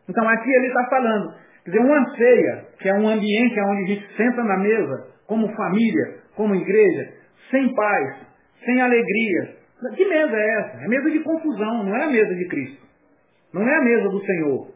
[0.10, 1.34] Então aqui ele está falando
[1.64, 5.56] Quer dizer, uma ceia, que é um ambiente onde a gente senta na mesa, como
[5.56, 7.14] família, como igreja,
[7.52, 8.16] sem paz,
[8.66, 9.58] sem alegria.
[9.96, 10.84] Que mesa é essa?
[10.84, 12.82] É mesa de confusão, não é a mesa de Cristo.
[13.54, 14.68] Não é a mesa do Senhor.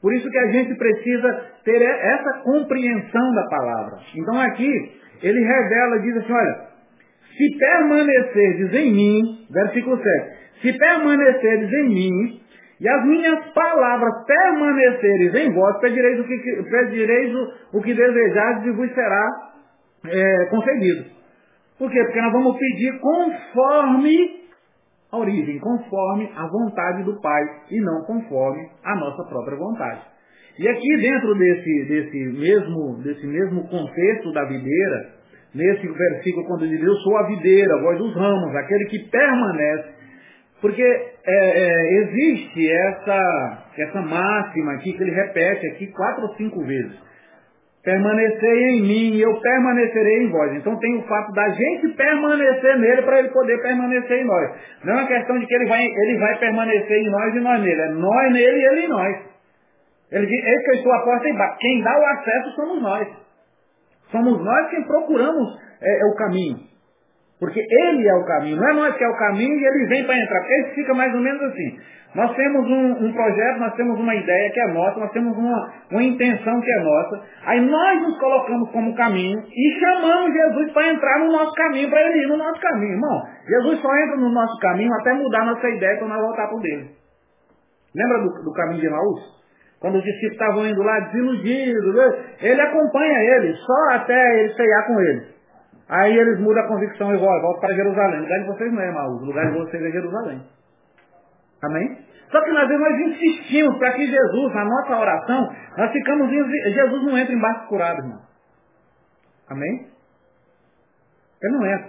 [0.00, 3.98] Por isso que a gente precisa ter essa compreensão da palavra.
[4.14, 6.68] Então aqui, ele revela, diz assim, olha,
[7.36, 12.40] se permanecerdes em mim, versículo 7, se permaneceres em mim,
[12.80, 18.66] e as minhas palavras permaneceres em vós, pedireis o que, pedireis o, o que desejardes
[18.66, 19.50] e vos será
[20.06, 21.06] é, concedido.
[21.78, 22.02] Por quê?
[22.04, 24.38] Porque nós vamos pedir conforme
[25.10, 30.02] a origem, conforme a vontade do Pai e não conforme a nossa própria vontade.
[30.58, 35.14] E aqui dentro desse, desse, mesmo, desse mesmo contexto da videira,
[35.54, 39.97] nesse versículo quando diz, eu sou a videira, a voz dos ramos, aquele que permanece
[40.60, 46.64] porque é, é, existe essa, essa máxima aqui que ele repete aqui quatro ou cinco
[46.64, 46.98] vezes.
[47.84, 50.52] Permanecei em mim e eu permanecerei em vós.
[50.56, 54.50] Então tem o fato da gente permanecer nele para ele poder permanecer em nós.
[54.84, 57.62] Não é uma questão de que ele vai, ele vai permanecer em nós e nós
[57.62, 57.80] nele.
[57.80, 59.16] É nós nele e ele em nós.
[60.10, 61.58] Ele diz, eis que eu estou à porta e.
[61.60, 63.08] Quem dá o acesso somos nós.
[64.10, 66.58] Somos nós quem procuramos é, é o caminho.
[67.38, 70.04] Porque ele é o caminho, não é nós que é o caminho e ele vem
[70.04, 70.44] para entrar.
[70.48, 71.78] Ele fica mais ou menos assim.
[72.14, 75.72] Nós temos um, um, projeto, nós temos uma ideia que é nossa, nós temos uma,
[75.92, 77.22] uma intenção que é nossa.
[77.44, 82.00] Aí nós nos colocamos como caminho e chamamos Jesus para entrar no nosso caminho, para
[82.02, 82.94] ele ir no nosso caminho.
[82.94, 86.58] Irmão, Jesus só entra no nosso caminho até mudar nossa ideia quando nós voltar para
[86.60, 86.90] dele.
[87.94, 89.38] Lembra do, do caminho de Emaús?
[89.80, 91.94] Quando os discípulos estavam indo lá desiludidos,
[92.40, 95.37] ele acompanha ele, só até ele ceiar com ele.
[95.88, 98.18] Aí eles mudam a convicção e voltam, voltam para Jerusalém.
[98.18, 100.42] O lugar de vocês não é Maús, o lugar de vocês é Jerusalém.
[101.62, 101.98] Amém?
[102.30, 105.48] Só que vezes nós insistimos para que Jesus, na nossa oração,
[105.78, 108.20] nós ficamos Jesus não entra em barco curado, irmão.
[109.48, 109.88] Amém?
[111.42, 111.88] Ele não entra.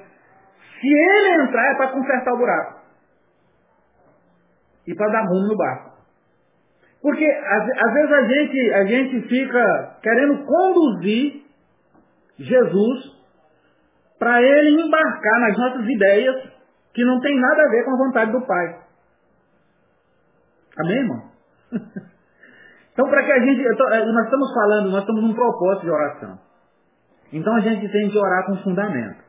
[0.80, 2.80] Se ele entrar é para consertar o buraco.
[4.88, 5.90] E para dar rumo no barco.
[7.02, 11.44] Porque às vezes a gente, a gente fica querendo conduzir
[12.38, 13.19] Jesus
[14.20, 16.36] para ele embarcar nas nossas ideias
[16.94, 18.80] que não tem nada a ver com a vontade do Pai.
[20.78, 21.24] Amém, irmão?
[22.94, 23.62] então, para que a gente.
[23.62, 26.40] Eh, nós estamos falando, nós estamos num propósito de oração.
[27.32, 29.24] Então a gente tem que orar com fundamento.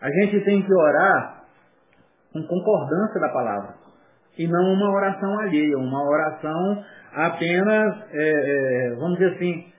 [0.00, 1.44] A gente tem que orar
[2.32, 3.74] com concordância da palavra.
[4.36, 9.72] E não uma oração alheia, uma oração apenas, é, é, vamos dizer assim,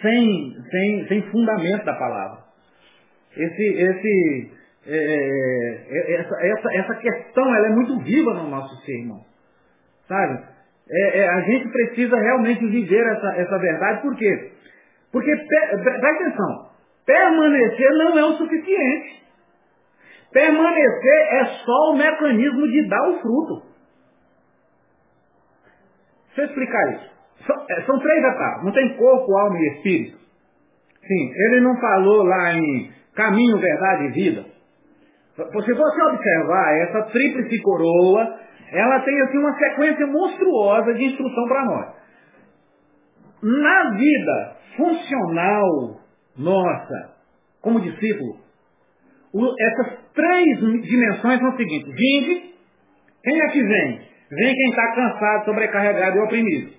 [0.00, 2.43] sem, sem, sem fundamento da palavra.
[3.36, 4.52] Esse, esse,
[4.86, 9.20] é, é, é, essa, essa, essa questão ela é muito viva no nosso ser, irmão.
[10.06, 10.44] Sabe?
[10.90, 14.52] É, é, a gente precisa realmente viver essa, essa verdade, por quê?
[15.10, 16.70] Porque, presta atenção,
[17.06, 19.24] permanecer não é o suficiente.
[20.32, 23.74] Permanecer é só o mecanismo de dar o fruto.
[26.26, 27.14] Deixa eu explicar isso.
[27.86, 28.64] São três etapas.
[28.64, 30.18] Não tem corpo, alma e espírito.
[31.06, 34.44] Sim, ele não falou lá em caminho, verdade e vida.
[35.36, 38.38] Se você observar, essa tríplice coroa,
[38.72, 41.94] ela tem assim uma sequência monstruosa de instrução para nós.
[43.42, 46.00] Na vida funcional
[46.36, 47.14] nossa,
[47.60, 48.38] como discípulo,
[49.60, 51.94] essas três dimensões são as seguintes.
[51.94, 52.54] Vinde,
[53.22, 54.00] quem é que vem?
[54.30, 56.72] Vem quem está cansado, sobrecarregado e oprimido.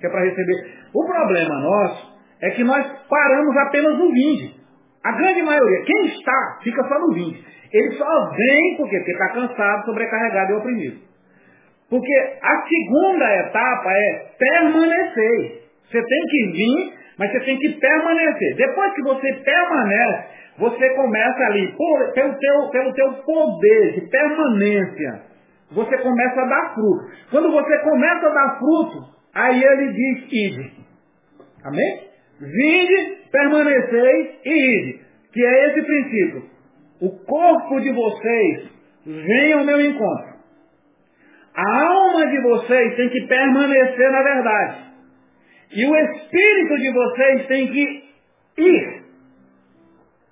[0.00, 0.74] Que é para receber.
[0.92, 4.61] O problema nosso é que nós paramos apenas no vinde.
[5.04, 7.44] A grande maioria, quem está, fica só no 20.
[7.72, 10.98] Ele só vem porque está cansado, sobrecarregado e oprimido.
[11.88, 15.62] Porque a segunda etapa é permanecer.
[15.90, 18.56] Você tem que vir, mas você tem que permanecer.
[18.56, 20.24] Depois que você permanece,
[20.58, 25.22] você começa ali, por, pelo, teu, pelo teu poder de permanência,
[25.70, 27.10] você começa a dar fruto.
[27.30, 28.98] Quando você começa a dar fruto,
[29.34, 30.72] aí ele diz, ide.
[31.64, 32.08] Amém?
[32.40, 35.00] Vinde, permaneceis e ide.
[35.32, 36.44] Que é esse princípio.
[37.00, 38.68] O corpo de vocês
[39.06, 40.32] vem ao meu encontro.
[41.54, 44.76] A alma de vocês tem que permanecer na verdade.
[45.74, 48.04] E o espírito de vocês tem que
[48.58, 49.02] ir.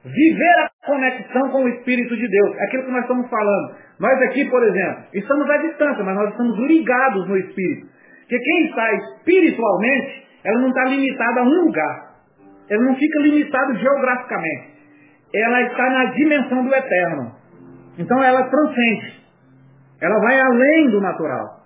[0.04, 2.56] Viver a conexão com o Espírito de Deus.
[2.56, 3.74] É aquilo que nós estamos falando.
[3.98, 7.86] Nós aqui, por exemplo, estamos à distância, mas nós estamos ligados no Espírito.
[8.20, 12.09] Porque quem está espiritualmente ela não está limitada a um lugar.
[12.70, 14.70] Ela não fica limitada geograficamente.
[15.34, 17.32] Ela está na dimensão do eterno.
[17.98, 19.20] Então ela transcende.
[20.00, 21.60] Ela vai além do natural.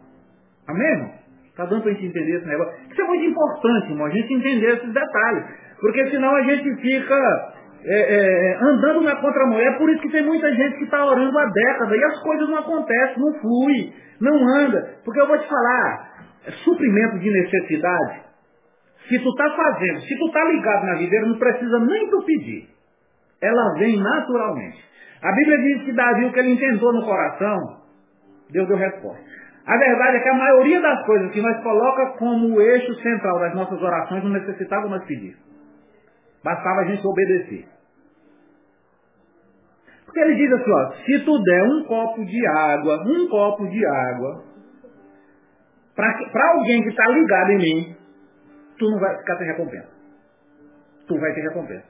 [0.67, 1.13] Amém?
[1.51, 2.75] Está dando para a gente entender esse negócio?
[2.91, 5.45] Isso é muito importante, irmão, a gente entender esses detalhes.
[5.81, 7.53] Porque senão a gente fica
[7.85, 9.61] é, é, andando na contramão.
[9.61, 12.49] É por isso que tem muita gente que está orando há décadas e as coisas
[12.49, 14.99] não acontecem, não flui, não anda.
[15.05, 16.11] Porque eu vou te falar,
[16.47, 18.25] é suprimento de necessidade
[19.09, 22.69] se tu está fazendo, se tu está ligado na videira, não precisa nem tu pedir.
[23.43, 24.83] Ela vem naturalmente.
[25.23, 27.59] A Bíblia diz que Davi, o que ele intentou no coração,
[28.51, 29.25] Deus deu resposta.
[29.67, 33.55] A verdade é que a maioria das coisas que nós coloca como eixo central das
[33.55, 35.37] nossas orações não necessitava nós pedir.
[36.43, 37.67] Bastava a gente obedecer.
[40.05, 43.87] Porque ele diz assim, ó, se tu der um copo de água, um copo de
[43.87, 44.45] água,
[45.97, 47.97] para alguém que está ligado em mim,
[48.79, 49.89] tu não vai ficar sem recompensa.
[51.07, 51.85] Tu vai ter recompensa.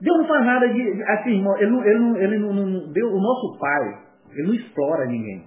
[0.00, 1.02] Deus não faz nada de.
[1.02, 3.98] Assim, irmão, ele não, ele não, ele não, não o nosso pai,
[4.32, 5.44] ele não explora ninguém.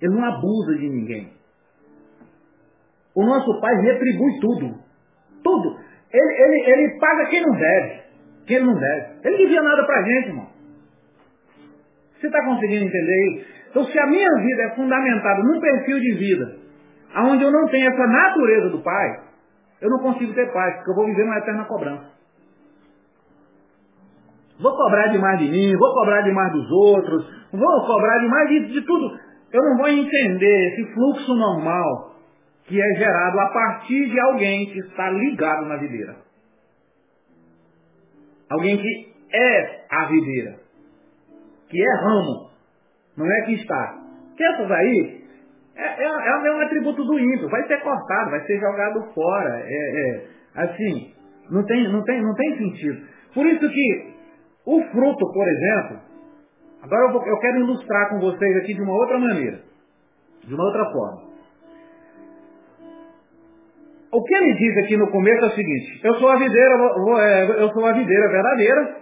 [0.00, 1.32] Ele não abusa de ninguém.
[3.14, 4.78] O nosso pai retribui tudo.
[5.42, 5.78] Tudo.
[6.12, 8.00] Ele, ele, ele paga quem não deve.
[8.46, 9.06] Quem não deve.
[9.24, 10.48] Ele não devia nada pra gente, irmão.
[12.18, 13.46] Você está conseguindo entender isso?
[13.70, 16.56] Então, se a minha vida é fundamentada num perfil de vida,
[17.16, 19.25] onde eu não tenho essa natureza do Pai,
[19.80, 22.16] eu não consigo ter paz, porque eu vou viver uma eterna cobrança.
[24.58, 28.80] Vou cobrar demais de mim, vou cobrar demais dos outros, vou cobrar demais de, de
[28.82, 29.18] tudo.
[29.52, 32.16] Eu não vou entender esse fluxo normal
[32.64, 36.16] que é gerado a partir de alguém que está ligado na videira.
[38.50, 40.56] Alguém que é a videira.
[41.68, 42.50] Que é ramo.
[43.16, 43.98] Não é que está.
[44.36, 45.25] Que essas aí
[45.76, 47.48] é, é, é, um atributo do ímpio.
[47.50, 49.60] Vai ser cortado, vai ser jogado fora.
[49.62, 50.24] É, é,
[50.54, 51.12] assim,
[51.50, 53.06] não tem, não, tem, não tem sentido.
[53.34, 54.14] Por isso que
[54.64, 56.00] o fruto, por exemplo,
[56.82, 59.60] agora eu, vou, eu quero ilustrar com vocês aqui de uma outra maneira,
[60.44, 61.26] de uma outra forma.
[64.12, 66.74] O que ele diz aqui no começo é o seguinte, eu sou a videira,
[67.20, 68.96] é, eu sou a videira verdadeira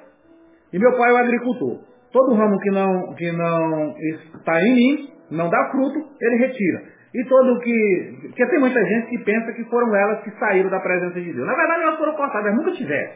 [0.72, 1.78] e meu pai é o agricultor.
[2.10, 3.94] Todo ramo que não, que não
[4.36, 6.82] está em mim, não dá fruto, ele retira.
[7.14, 8.18] E todo que.
[8.22, 11.46] Porque tem muita gente que pensa que foram elas que saíram da presença de Deus.
[11.46, 13.12] Na verdade, elas foram cortadas, elas nunca tiveram.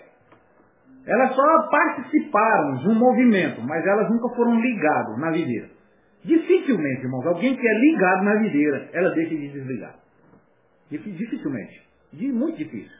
[1.07, 5.69] Elas só participaram de um movimento, mas elas nunca foram ligadas na videira.
[6.25, 9.95] Dificilmente, irmãos, alguém que é ligado na videira, ela deixa de desligar.
[10.91, 11.89] Dificilmente.
[12.13, 12.99] Muito difícil.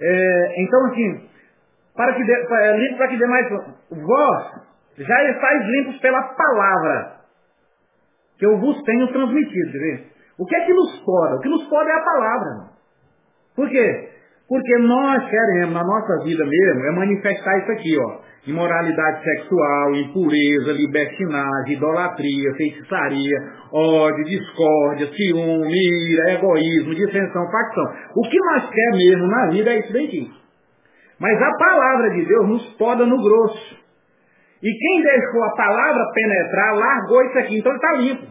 [0.00, 1.28] É, então, assim,
[1.94, 3.48] para que, dê, para, é, para que dê mais.
[3.48, 4.62] Vós
[4.98, 7.13] já estáis limpos pela palavra
[8.38, 9.72] que eu vos tenho transmitido.
[9.72, 10.04] Vê?
[10.38, 11.34] O que é que nos pode?
[11.34, 12.74] O que nos pode é a palavra.
[13.54, 14.08] Por quê?
[14.48, 18.24] Porque nós queremos, na nossa vida mesmo, é manifestar isso aqui, ó.
[18.46, 23.38] Imoralidade sexual, impureza, libertinagem, idolatria, feitiçaria,
[23.72, 27.84] ódio, discórdia, ciúme, ira, egoísmo, dissensão, facção.
[28.16, 30.30] O que nós queremos mesmo na vida é isso daqui.
[31.18, 33.83] Mas a palavra de Deus nos poda no grosso.
[34.64, 37.58] E quem deixou a palavra penetrar, largou isso aqui.
[37.58, 38.26] Então ele está limpo.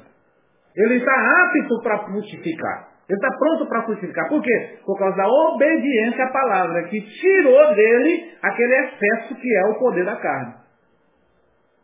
[0.76, 2.90] Ele está apto para frutificar.
[3.08, 4.28] Ele está pronto para frutificar.
[4.30, 4.80] Por quê?
[4.84, 10.06] Por causa da obediência à palavra, que tirou dele aquele excesso que é o poder
[10.06, 10.56] da carne.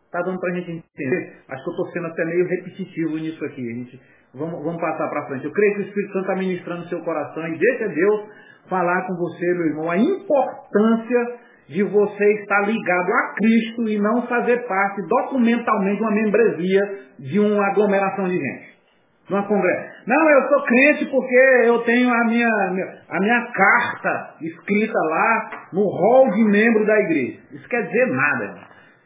[0.06, 1.36] Está dando para a gente entender?
[1.48, 3.60] Acho que eu estou sendo até meio repetitivo nisso aqui.
[3.60, 4.00] A gente,
[4.34, 5.44] vamos, vamos passar para frente.
[5.44, 8.28] Eu creio que o Espírito Santo está ministrando no seu coração e deixa Deus
[8.68, 11.38] falar com você, meu irmão, a importância
[11.70, 17.38] de você estar ligado a Cristo e não fazer parte documentalmente de uma membresia de
[17.38, 18.70] uma aglomeração de gente.
[19.28, 19.88] Numa congressa.
[20.04, 22.48] Não, eu sou crente porque eu tenho a minha,
[23.08, 27.38] a minha carta escrita lá no rol de membro da igreja.
[27.52, 28.46] Isso quer dizer nada.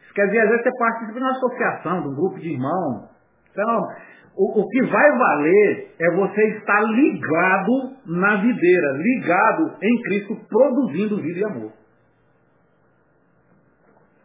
[0.01, 3.09] Isso quer dizer, às vezes, você participa de uma associação, de um grupo de irmãos.
[3.51, 3.87] Então,
[4.35, 11.21] o, o, que vai valer é você estar ligado na videira, ligado em Cristo, produzindo
[11.21, 11.84] vida e amor.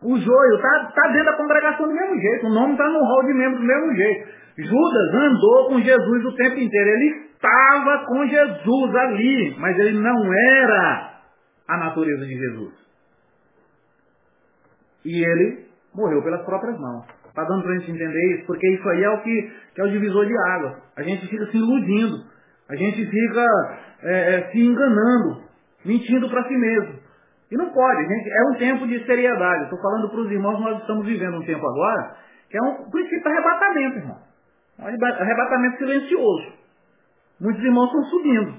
[0.02, 2.46] O joio está tá dentro da congregação do mesmo jeito.
[2.46, 4.28] O nome está no rol de membros do mesmo jeito.
[4.56, 6.90] Judas andou com Jesus o tempo inteiro.
[6.90, 11.20] Ele estava com Jesus ali, mas ele não era
[11.68, 12.74] a natureza de Jesus.
[15.04, 17.04] E ele morreu pelas próprias mãos.
[17.26, 18.46] Está dando para a gente entender isso?
[18.46, 20.76] Porque isso aí é o que, que é o divisor de águas.
[20.96, 22.24] A gente fica se iludindo.
[22.68, 23.46] A gente fica
[24.02, 25.42] é, é, se enganando,
[25.84, 26.99] mentindo para si mesmo.
[27.50, 28.30] E não pode, gente.
[28.30, 29.64] É um tempo de seriedade.
[29.64, 32.16] Estou falando para os irmãos, nós estamos vivendo um tempo agora
[32.50, 34.18] que é um princípio de arrebatamento, irmão.
[34.80, 36.52] Um arrebatamento silencioso.
[37.40, 38.54] Muitos irmãos estão subindo.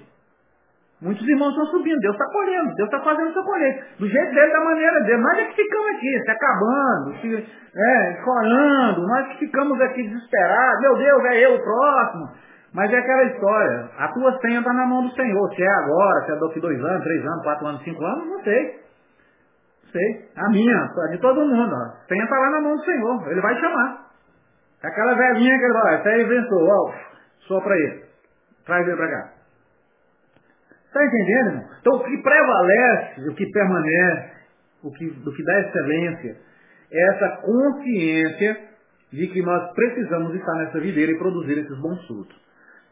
[1.02, 2.00] Muitos irmãos estão subindo.
[2.00, 2.76] Deus está colhendo.
[2.76, 3.86] Deus está fazendo seu colheita.
[4.00, 5.22] Do jeito dele, da maneira dele.
[5.22, 9.08] Nós é que ficamos aqui, se acabando, se, é, chorando.
[9.08, 10.82] Nós que ficamos aqui desesperados.
[10.82, 12.30] Meu Deus, é eu o próximo.
[12.74, 13.90] Mas é aquela história.
[13.98, 15.56] A tua senha está na mão do Senhor.
[15.56, 18.44] Se é agora, se é daqui dois anos, três anos, quatro anos, cinco anos, não
[18.44, 18.80] sei.
[19.84, 20.30] Não sei.
[20.38, 21.76] A minha, a de todo mundo.
[21.76, 23.32] A senha está lá na mão do Senhor.
[23.32, 24.12] Ele vai chamar.
[24.84, 26.94] É aquela velhinha que ele vai, essa aí inventou, ó,
[27.48, 28.04] sopra ele.
[28.66, 29.34] Traz ele para cá.
[30.88, 31.66] Está entendendo, irmão?
[31.80, 34.32] Então o que prevalece, o que permanece,
[34.84, 36.38] o que, o que dá excelência,
[36.92, 38.58] é essa consciência
[39.14, 42.42] de que nós precisamos estar nessa videira e produzir esses bons frutos.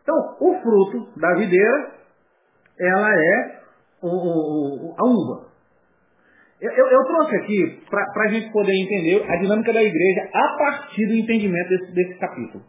[0.09, 1.91] Então, o fruto da videira,
[2.79, 3.59] ela é
[4.01, 5.49] o, o, a uva.
[6.59, 10.57] Eu, eu, eu trouxe aqui para a gente poder entender a dinâmica da igreja a
[10.57, 12.63] partir do entendimento desse, desse capítulo.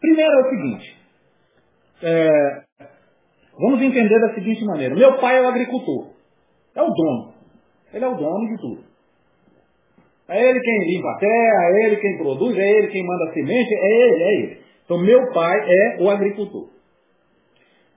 [0.00, 0.96] Primeiro é o seguinte,
[2.02, 2.62] é,
[3.58, 4.94] vamos entender da seguinte maneira.
[4.94, 6.10] Meu pai é o agricultor,
[6.76, 7.32] é o dono.
[7.94, 8.84] Ele é o dono de tudo.
[10.28, 13.32] É ele quem limpa a terra, é ele quem produz, é ele quem manda a
[13.32, 14.61] semente, é ele, é ele.
[14.84, 16.68] Então meu pai é o agricultor.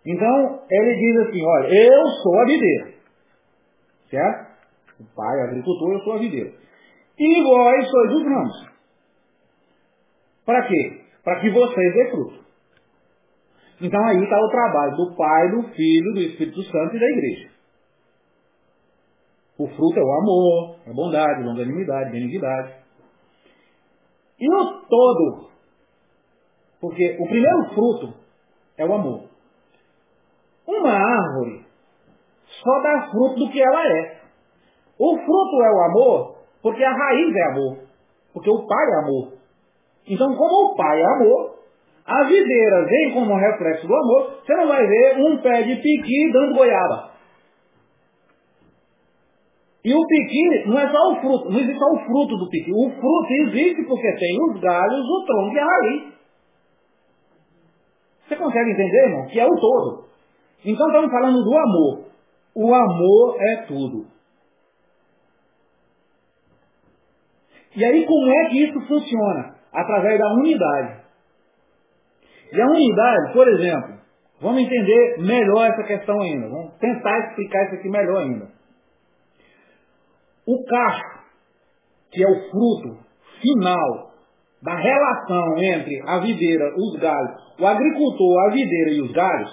[0.05, 2.93] Então ele diz assim, olha, eu sou a videira.
[4.09, 4.55] Certo?
[4.99, 6.53] O pai é agricultor, eu sou a videira.
[7.17, 8.69] E vós sois os ramos.
[10.45, 11.01] Para quê?
[11.23, 12.45] Para que vocês dê fruto.
[13.81, 17.49] Então aí está o trabalho do Pai, do Filho, do Espírito Santo e da igreja.
[19.57, 22.73] O fruto é o amor, a bondade, a longanimidade, a benignidade.
[24.39, 25.49] E o todo,
[26.85, 28.13] porque o primeiro fruto
[28.77, 29.23] é o amor.
[30.67, 31.65] Uma árvore
[32.63, 34.21] só dá fruto do que ela é.
[34.99, 37.77] O fruto é o amor, porque a raiz é amor.
[38.31, 39.33] Porque o pai é amor.
[40.07, 41.55] Então, como o pai é amor,
[42.05, 46.31] a videira vem como reflexo do amor, você não vai ver um pé de piqui
[46.31, 47.15] dando goiaba.
[49.83, 52.71] E o piqui não é só o fruto, não existe só o fruto do piqui.
[52.71, 56.14] O fruto existe porque tem os galhos, o tronco e a raiz.
[58.55, 59.27] Consegue entender, irmão?
[59.27, 60.05] Que é o todo.
[60.63, 62.05] Então estamos falando do amor.
[62.55, 64.07] O amor é tudo.
[67.75, 69.55] E aí como é que isso funciona?
[69.73, 71.03] Através da unidade.
[72.53, 73.99] E a unidade, por exemplo,
[74.39, 76.47] vamos entender melhor essa questão ainda.
[76.47, 78.47] Vamos tentar explicar isso aqui melhor ainda.
[80.47, 81.25] O cacho,
[82.09, 83.03] que é o fruto
[83.41, 84.04] final
[84.61, 89.51] da relação entre a videira, os galhos, o agricultor, a videira e os galhos,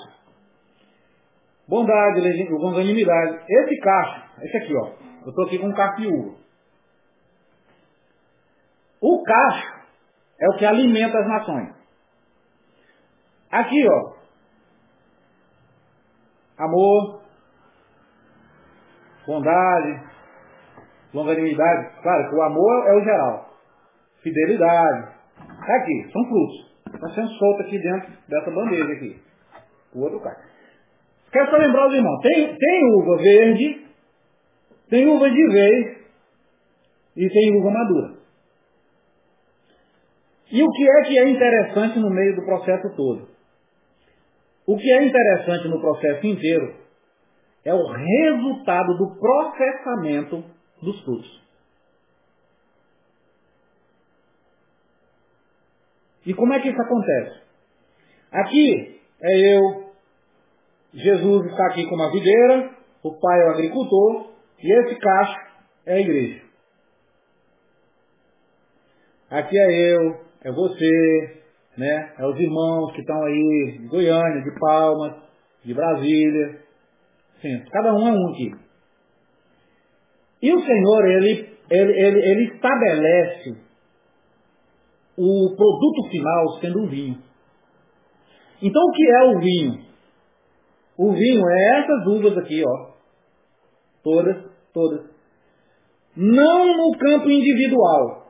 [1.69, 4.93] bondade, longanimidade, esse cacho, esse aqui, ó,
[5.25, 6.37] eu estou aqui com um cacho.
[9.01, 9.83] O cacho
[10.41, 11.75] é o que alimenta as nações.
[13.51, 14.13] Aqui, ó,
[16.59, 17.23] amor,
[19.27, 20.11] bondade,
[21.13, 23.52] longanimidade, claro que o amor é o geral.
[24.23, 25.15] Fidelidade.
[25.37, 26.73] Tá aqui, são frutos.
[26.95, 29.21] Está sendo solto aqui dentro dessa bandeja aqui.
[29.95, 30.53] O outro cara.
[31.33, 33.87] Quero só lembrar os irmãos, tem, tem uva verde,
[34.91, 35.97] tem uva de vez
[37.17, 38.15] e tem uva madura.
[40.51, 43.29] E o que é que é interessante no meio do processo todo?
[44.67, 46.75] O que é interessante no processo inteiro
[47.65, 50.45] é o resultado do processamento
[50.83, 51.42] dos frutos.
[56.27, 57.43] E como é que isso acontece?
[58.31, 59.93] Aqui é eu,
[60.95, 62.71] Jesus está aqui como a videira,
[63.03, 65.41] o pai é o agricultor, e esse cacho
[65.87, 66.43] é a igreja.
[69.31, 71.43] Aqui é eu, é você,
[71.79, 72.13] né?
[72.19, 75.23] É os irmãos que estão aí de Goiânia, de Palmas,
[75.65, 76.61] de Brasília.
[77.41, 78.53] Sim, cada um é um aqui.
[80.43, 83.57] E o Senhor, ele, ele, ele, ele estabelece
[85.17, 87.19] o produto final sendo um vinho.
[88.63, 89.85] Então o que é o vinho?
[90.97, 92.93] O vinho é essas uvas aqui, ó.
[94.03, 94.37] Todas,
[94.73, 95.11] todas.
[96.17, 98.27] Não no campo individual.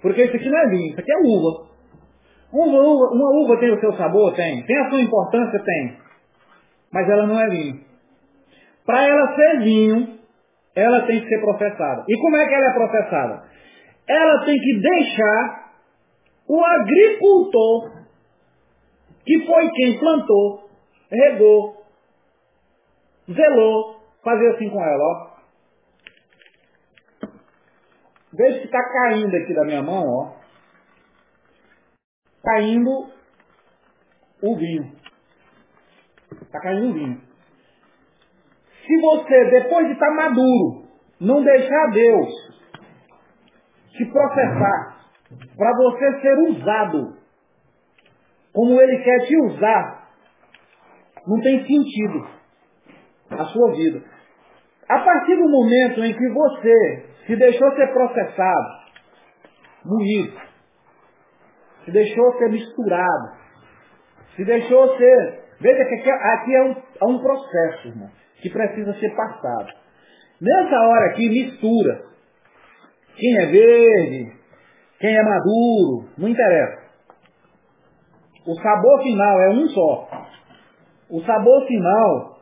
[0.00, 1.68] Porque isso aqui não é vinho, isso aqui é uva.
[2.52, 4.34] Uma uva, uma uva tem o seu sabor?
[4.34, 4.64] Tem.
[4.64, 5.62] Tem a sua importância?
[5.62, 5.98] Tem.
[6.92, 7.80] Mas ela não é vinho.
[8.86, 10.18] Para ela ser vinho,
[10.74, 12.04] ela tem que ser processada.
[12.08, 13.42] E como é que ela é processada?
[14.08, 15.72] Ela tem que deixar
[16.48, 17.92] o agricultor,
[19.24, 20.70] que foi quem plantou,
[21.10, 21.84] regou,
[23.30, 25.28] zelou, fazer assim com ela, ó.
[28.32, 30.32] Veja que está caindo aqui da minha mão, ó.
[32.42, 33.10] Caindo
[34.42, 34.92] o vinho.
[36.42, 37.20] Está caindo o vinho.
[38.86, 40.88] Se você, depois de estar tá maduro,
[41.20, 42.47] não deixar Deus
[43.98, 44.96] te processar
[45.56, 47.18] para você ser usado
[48.54, 50.08] como Ele quer te usar,
[51.26, 52.26] não tem sentido
[53.30, 54.02] a sua vida.
[54.88, 58.68] A partir do momento em que você se deixou ser processado,
[59.84, 60.40] moído,
[61.84, 63.36] se deixou ser misturado,
[64.34, 65.44] se deixou ser.
[65.60, 69.72] Veja que aqui é um, é um processo, irmão que precisa ser passado.
[70.40, 72.08] Nessa hora aqui, mistura.
[73.18, 74.32] Quem é verde,
[75.00, 76.88] quem é maduro, não interessa.
[78.46, 80.08] O sabor final é um só.
[81.10, 82.38] O sabor final,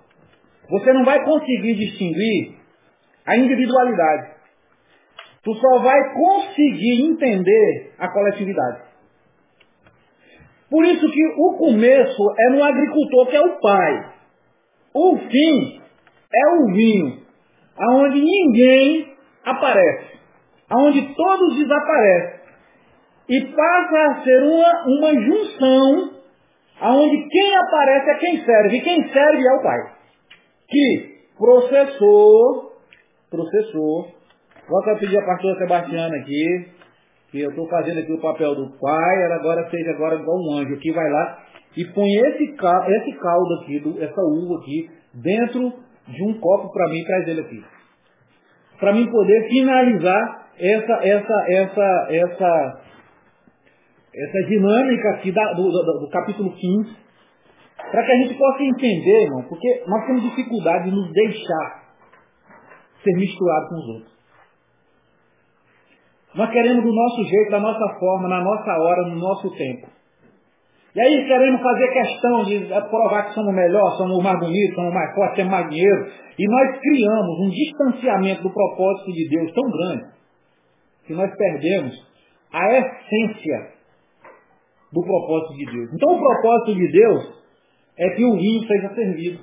[0.68, 2.56] você não vai conseguir distinguir
[3.26, 4.36] a individualidade.
[5.42, 8.82] Tu só vai conseguir entender a coletividade.
[10.68, 14.12] Por isso que o começo é no agricultor que é o pai.
[14.92, 15.80] O fim
[16.34, 17.22] é o vinho,
[17.78, 19.14] aonde ninguém
[19.44, 20.05] aparece,
[20.70, 22.40] aonde todos desaparecem.
[23.28, 26.16] E passa a ser uma, uma junção
[26.80, 29.78] aonde quem aparece é quem serve, e quem serve é o pai.
[30.68, 32.72] Que processou,
[33.30, 34.08] processou.
[34.68, 36.68] Vou pedir a pastora Sebastiana aqui,
[37.30, 40.58] que eu estou fazendo aqui o papel do pai, ela agora seja agora igual um
[40.58, 41.46] anjo, que vai lá
[41.76, 45.72] e põe esse, esse caldo aqui, essa uva aqui, dentro
[46.08, 47.64] de um copo para mim e traz ele aqui.
[48.78, 52.82] Para mim poder finalizar essa, essa, essa, essa,
[54.14, 56.96] essa dinâmica aqui da, do, do, do capítulo 15,
[57.90, 61.86] para que a gente possa entender, irmão, porque nós temos dificuldade de nos deixar
[63.02, 64.16] ser misturado com os outros.
[66.34, 69.88] Nós queremos do nosso jeito, da nossa forma, na nossa hora, no nosso tempo.
[70.96, 75.14] E aí queremos fazer questão de provar que somos melhor, somos mais bonitos, somos mais
[75.14, 76.10] fortes, temos mais dinheiro.
[76.38, 80.04] E nós criamos um distanciamento do propósito de Deus tão grande
[81.06, 81.94] que nós perdemos
[82.50, 83.72] a essência
[84.90, 85.90] do propósito de Deus.
[85.92, 87.44] Então o propósito de Deus
[87.98, 89.40] é que o vinho seja servido.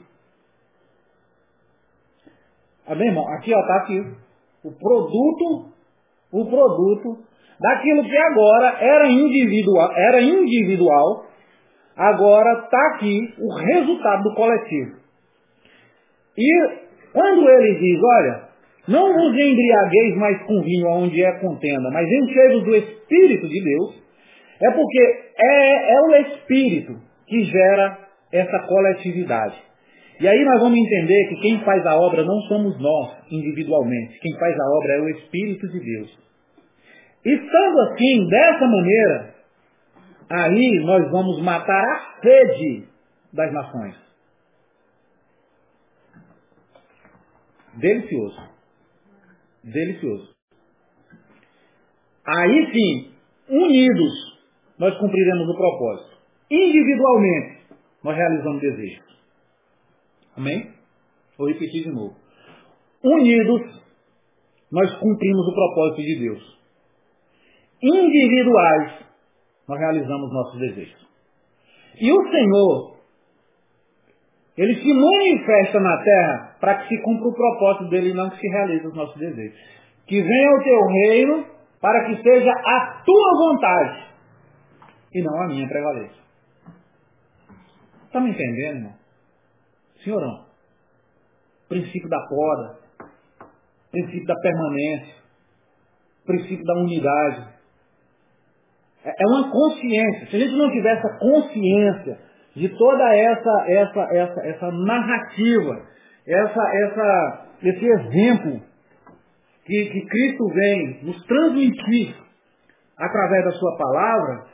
[2.87, 3.27] Amém, irmão?
[3.37, 3.99] Aqui, ó, tá aqui.
[4.63, 5.69] O produto,
[6.31, 7.23] o produto
[7.59, 11.25] daquilo que agora era individual, era individual,
[11.95, 14.97] agora está aqui o resultado do coletivo.
[16.37, 18.49] E quando ele diz, olha,
[18.87, 24.03] não vos embriagueis mais com vinho onde é contenda, mas enchei-vos do Espírito de Deus,
[24.61, 24.99] é porque
[25.37, 26.95] é, é o Espírito
[27.27, 27.99] que gera
[28.31, 29.55] essa coletividade.
[30.19, 34.19] E aí nós vamos entender que quem faz a obra não somos nós individualmente.
[34.19, 36.19] Quem faz a obra é o Espírito de Deus.
[37.25, 39.32] Estando assim, dessa maneira,
[40.29, 42.87] aí nós vamos matar a sede
[43.33, 43.95] das nações.
[47.75, 48.49] Delicioso.
[49.63, 50.33] Delicioso.
[52.25, 53.13] Aí sim,
[53.49, 54.41] unidos,
[54.77, 56.17] nós cumpriremos o propósito.
[56.49, 57.65] Individualmente,
[58.03, 59.13] nós realizamos desejos.
[60.37, 60.73] Amém?
[61.37, 62.15] Vou repetir de novo.
[63.03, 63.81] Unidos,
[64.71, 66.59] nós cumprimos o propósito de Deus.
[67.81, 69.05] Individuais,
[69.67, 71.07] nós realizamos nossos desejos.
[71.99, 72.97] E o Senhor,
[74.57, 78.39] Ele se manifesta na terra para que se cumpra o propósito dele e não que
[78.39, 79.57] se realize os nossos desejos.
[80.05, 81.45] Que venha o teu reino
[81.79, 84.13] para que seja a tua vontade
[85.13, 86.23] e não a minha prevaleça.
[88.05, 88.93] Está me entendendo, irmão?
[90.03, 90.45] Senhorão,
[91.69, 92.79] princípio da poda,
[93.91, 95.15] princípio da permanência,
[96.25, 97.53] princípio da unidade.
[99.05, 100.27] É, é uma consciência.
[100.27, 102.17] Se a gente não tiver essa consciência
[102.55, 105.81] de toda essa, essa, essa, essa narrativa,
[106.27, 108.61] essa, essa, esse exemplo
[109.65, 112.15] que, que Cristo vem nos transmitir
[112.97, 114.45] através da sua palavra,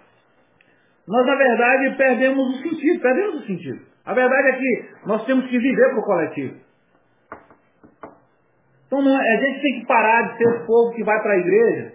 [1.07, 3.81] nós, na verdade, perdemos o sentido, perdemos o sentido.
[4.05, 6.55] A verdade é que nós temos que viver para o coletivo.
[8.87, 11.33] Então não, é, a gente tem que parar de ser o povo que vai para
[11.33, 11.93] a igreja,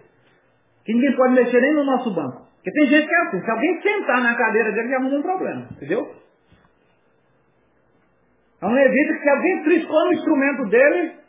[0.85, 2.47] que ninguém pode mexer nem no nosso banco.
[2.57, 5.23] Porque tem gente que é assim, se alguém sentar na cadeira dele, já arruma um
[5.23, 6.15] problema, entendeu?
[8.63, 11.25] É um levita que se alguém triscou no instrumento dele,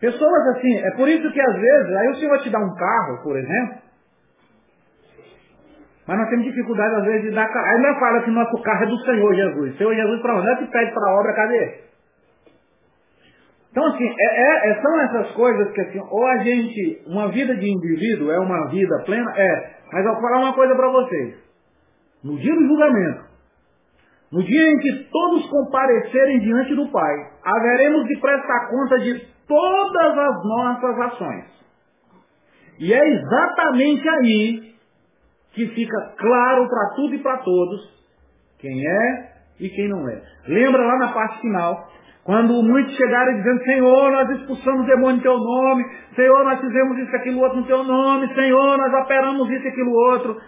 [0.00, 3.22] Pessoas assim, é por isso que às vezes, aí o Senhor te dá um carro,
[3.22, 3.82] por exemplo,
[6.06, 7.66] mas nós temos dificuldade às vezes de dar carro.
[7.66, 9.76] Aí não fala que nosso carro é do Senhor Jesus.
[9.76, 10.50] Senhor Jesus para onde?
[10.50, 11.89] É que pede para a obra, cadê?
[13.70, 17.54] Então assim, é, é, é, são essas coisas que assim, ou a gente, uma vida
[17.54, 21.36] de indivíduo é uma vida plena, é, mas eu vou falar uma coisa para vocês.
[22.24, 23.24] No dia do julgamento,
[24.32, 27.14] no dia em que todos comparecerem diante do Pai,
[27.44, 31.44] haveremos de prestar conta de todas as nossas ações.
[32.78, 34.74] E é exatamente aí
[35.52, 38.00] que fica claro para tudo e para todos
[38.58, 40.22] quem é e quem não é.
[40.46, 41.88] Lembra lá na parte final,
[42.24, 47.16] quando muitos chegaram dizendo, Senhor, nós expulsamos demônio em teu nome, Senhor, nós fizemos isso,
[47.16, 50.40] aquilo, outro no teu nome, Senhor, nós operamos isso, aquilo, outro.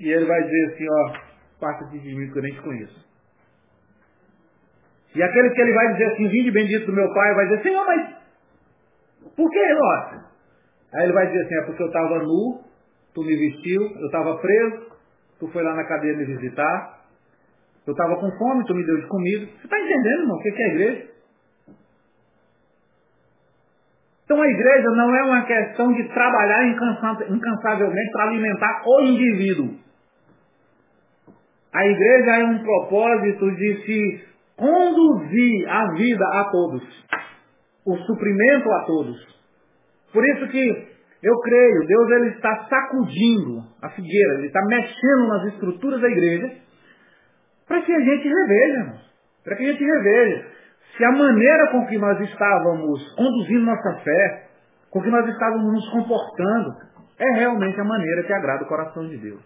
[0.00, 1.12] E ele vai dizer assim, ó,
[1.60, 3.12] parte de mim que eu nem te conheço.
[5.14, 7.86] E aquele que ele vai dizer assim, vinde bendito do meu pai, vai dizer, Senhor,
[7.86, 8.14] mas
[9.36, 10.24] por que nós?
[10.94, 12.60] Aí ele vai dizer assim, é porque eu estava nu,
[13.14, 14.92] tu me vestiu, eu estava preso,
[15.38, 17.01] tu foi lá na cadeia me visitar,
[17.86, 19.46] eu estava com fome, tu me deu de comida.
[19.46, 21.12] Você está entendendo, irmão, o que é a igreja?
[24.24, 29.74] Então a igreja não é uma questão de trabalhar incansavelmente para alimentar o indivíduo.
[31.72, 34.24] A igreja é um propósito de se
[34.56, 36.82] conduzir a vida a todos,
[37.84, 39.42] o suprimento a todos.
[40.12, 40.86] Por isso que
[41.22, 46.62] eu creio, Deus ele está sacudindo a figueira, ele está mexendo nas estruturas da igreja
[47.72, 48.92] para que a gente reveja,
[49.42, 50.44] para que a gente reveja
[50.94, 54.48] se a maneira com que nós estávamos conduzindo nossa fé,
[54.90, 56.76] com que nós estávamos nos comportando,
[57.18, 59.40] é realmente a maneira que agrada o coração de Deus.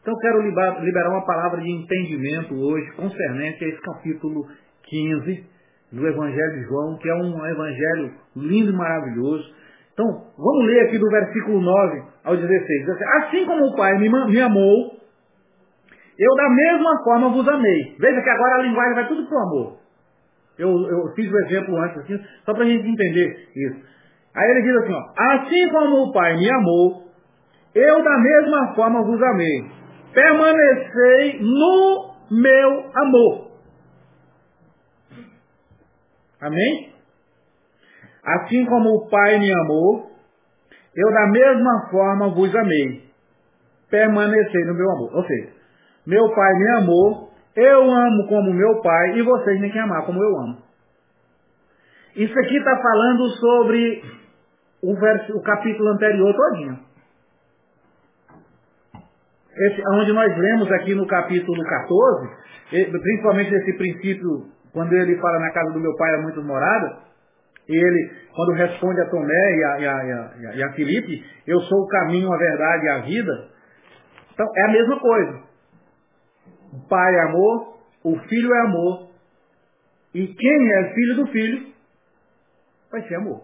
[0.00, 4.46] Então quero liberar uma palavra de entendimento hoje, concernente a esse capítulo
[4.84, 5.44] 15
[5.90, 9.52] do Evangelho de João, que é um evangelho lindo e maravilhoso.
[9.92, 10.06] Então,
[10.38, 12.90] vamos ler aqui do versículo 9 ao 16.
[12.90, 14.95] Assim, assim como o Pai me amou,
[16.18, 17.96] eu da mesma forma vos amei.
[17.98, 19.78] Veja que agora a linguagem vai tudo para o amor.
[20.58, 23.80] Eu, eu fiz o exemplo antes, assim, só para a gente entender isso.
[24.34, 27.04] Aí ele diz assim, ó, assim como o Pai me amou,
[27.74, 29.76] eu da mesma forma vos amei
[30.16, 33.50] permanecei no meu amor.
[36.40, 36.94] Amém?
[38.24, 40.10] Assim como o Pai me amou,
[40.96, 43.04] eu da mesma forma vos amei.
[43.90, 45.16] Permanecei no meu amor.
[45.16, 45.52] Ou seja,
[46.06, 50.22] meu Pai me amou, eu amo como meu Pai e vocês têm que amar como
[50.22, 50.58] eu amo.
[52.14, 54.04] Isso aqui está falando sobre
[54.82, 56.86] o, verso, o capítulo anterior todinho
[59.56, 62.28] esse, onde nós lemos aqui no capítulo 14,
[62.70, 67.06] principalmente esse princípio, quando ele fala na casa do meu pai há muitas moradas,
[67.68, 71.24] e ele, quando responde a Tomé e a, e, a, e, a, e a Filipe,
[71.46, 73.48] eu sou o caminho, a verdade e a vida.
[74.32, 75.40] Então, é a mesma coisa.
[76.72, 79.08] O pai é amor, o filho é amor,
[80.14, 81.72] e quem é filho do filho
[82.90, 83.42] vai ser amor.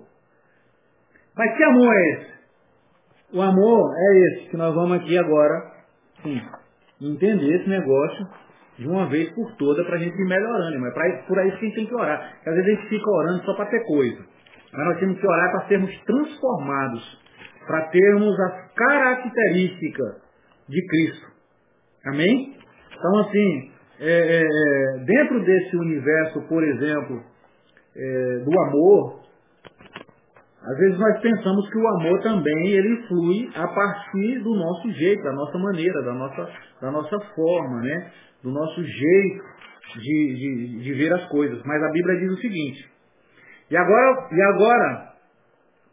[1.37, 2.33] Mas que amor é esse?
[3.35, 5.73] O amor é esse que nós vamos aqui agora
[6.23, 6.41] Sim.
[7.01, 8.27] Entender esse negócio
[8.79, 11.57] de uma vez por toda para a gente ir melhorando, mas pra, por aí que
[11.57, 12.35] a gente tem que orar.
[12.35, 14.25] Porque às vezes a gente fica orando só para ter coisa.
[14.73, 17.21] Mas nós temos que orar para sermos transformados,
[17.67, 20.23] para termos as características
[20.69, 21.27] de Cristo.
[22.07, 22.57] Amém?
[22.97, 23.71] Então assim,
[24.01, 27.23] é, é, é dentro desse universo, por exemplo,
[27.97, 29.23] é, do amor,
[30.65, 35.23] às vezes nós pensamos que o amor também ele flui a partir do nosso jeito,
[35.23, 36.49] da nossa maneira, da nossa,
[36.81, 38.13] da nossa forma, né?
[38.43, 39.45] do nosso jeito
[39.97, 41.61] de, de, de ver as coisas.
[41.65, 42.89] Mas a Bíblia diz o seguinte,
[43.71, 45.13] e agora, e agora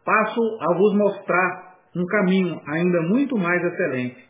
[0.04, 4.28] passo a vos mostrar um caminho ainda muito mais excelente.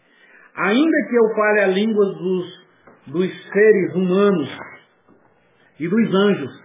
[0.57, 2.60] Ainda que eu fale a língua dos,
[3.07, 4.49] dos seres humanos
[5.79, 6.63] e dos anjos,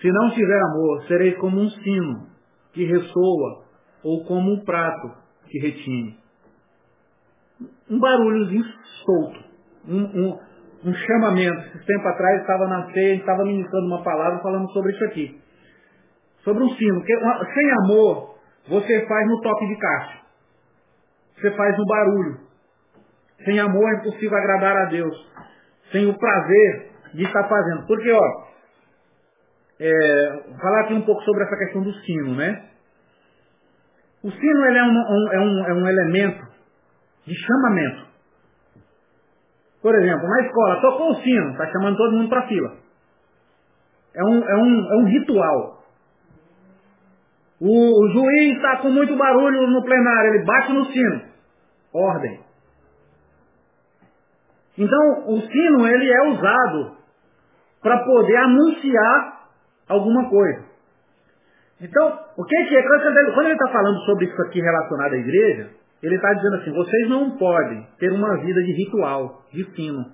[0.00, 2.26] se não tiver amor, sereis como um sino
[2.72, 3.64] que ressoa,
[4.02, 5.14] ou como um prato
[5.48, 6.18] que retine.
[7.88, 8.64] Um barulhozinho
[9.04, 9.44] solto,
[9.86, 10.40] um, um,
[10.84, 11.76] um chamamento.
[11.76, 15.40] Esse tempo atrás estava na ceia, estava ministrando uma palavra falando sobre isso aqui.
[16.42, 17.04] Sobre um sino.
[17.04, 18.34] Sem amor,
[18.68, 20.20] você faz no toque de caixa.
[21.36, 22.40] Você faz no barulho.
[23.44, 25.30] Sem amor é impossível agradar a Deus.
[25.90, 27.86] Sem o prazer de estar fazendo.
[27.86, 28.44] Porque, ó,
[29.80, 32.68] é, falar aqui um pouco sobre essa questão do sino, né?
[34.22, 36.46] O sino ele é, um, um, é, um, é um elemento
[37.26, 38.06] de chamamento.
[39.82, 42.76] Por exemplo, na escola, tocou o sino, está chamando todo mundo para fila.
[44.14, 45.82] É um, é, um, é um ritual.
[47.60, 51.22] O, o juiz está com muito barulho no plenário, ele bate no sino.
[51.92, 52.40] Ordem.
[54.78, 56.96] Então, o sino ele é usado
[57.82, 59.48] para poder anunciar
[59.88, 60.64] alguma coisa.
[61.80, 62.82] Então, o que, que é?
[62.82, 65.70] Quando ele está falando sobre isso aqui relacionado à igreja,
[66.02, 70.04] ele está dizendo assim, vocês não podem ter uma vida de ritual, de sino.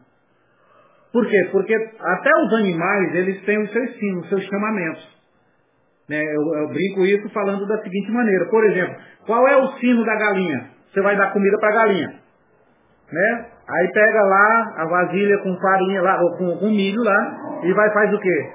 [1.12, 1.48] Por quê?
[1.50, 5.18] Porque até os animais, eles têm os seus sinos, os seus chamamentos.
[6.08, 6.22] Né?
[6.22, 8.46] Eu, eu, brinco isso falando da seguinte maneira.
[8.46, 8.96] Por exemplo,
[9.26, 10.70] qual é o sino da galinha?
[10.90, 12.20] Você vai dar comida para a galinha.
[13.12, 13.46] Né?
[13.68, 17.92] Aí pega lá a vasilha com farinha lá, ou com, com milho lá, e vai
[17.92, 18.52] faz o quê?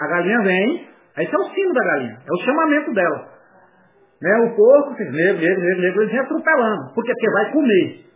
[0.00, 3.32] A galinha vem, aí é o sino da galinha, é o chamamento dela.
[4.22, 4.36] Né?
[4.38, 6.94] O porco, negro, negro, negro, negro, eles vem atropelando.
[6.94, 8.06] Porque vai comer.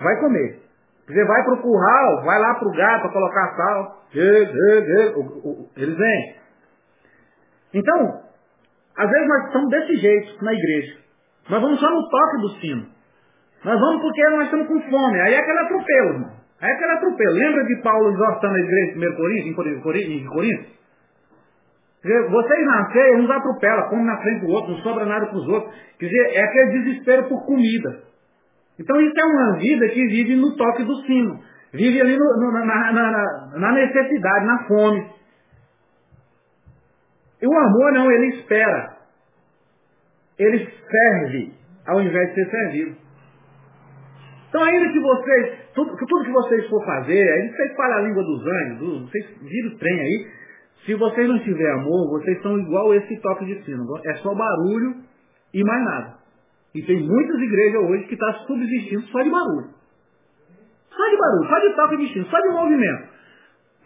[0.00, 0.60] Vai comer.
[1.06, 4.02] Você vai para o curral, vai lá para o gato para colocar sal.
[5.76, 6.36] Eles vêm.
[7.74, 8.20] Então,
[8.96, 10.98] às vezes nós estamos desse jeito na igreja.
[11.48, 12.95] Nós vamos só no toque do sino.
[13.66, 15.20] Nós vamos porque nós estamos com fome.
[15.22, 16.30] Aí é aquele atropelo, irmão.
[16.60, 17.32] Aí é aquele atropelo.
[17.32, 19.16] Lembra de Paulo exortando a igreja em 1
[19.82, 20.22] Coríntios?
[20.22, 20.76] Em Coríntios?
[22.30, 25.74] Vocês nasceram, uns atropela, come na frente do outro, não sobra nada para os outros.
[25.98, 28.04] Quer dizer, é aquele desespero por comida.
[28.78, 31.40] Então isso é uma vida que vive no toque do sino.
[31.72, 35.10] Vive ali no, no, na, na, na, necessidade, na fome.
[37.42, 38.96] E o amor não, ele espera.
[40.38, 41.52] Ele serve
[41.84, 43.05] ao invés de ser servido.
[44.48, 48.22] Então ainda que vocês, tudo, tudo que vocês for fazer, aí vocês falam a língua
[48.22, 50.26] dos anjos, vocês viram o trem aí,
[50.84, 53.84] se vocês não tiverem amor, vocês são igual esse toque de sino.
[54.04, 54.96] É só barulho
[55.52, 56.14] e mais nada.
[56.74, 59.68] E tem muitas igrejas hoje que estão tá subsistindo só de barulho.
[60.90, 63.08] Só de barulho, só de toque de sino, só de movimento.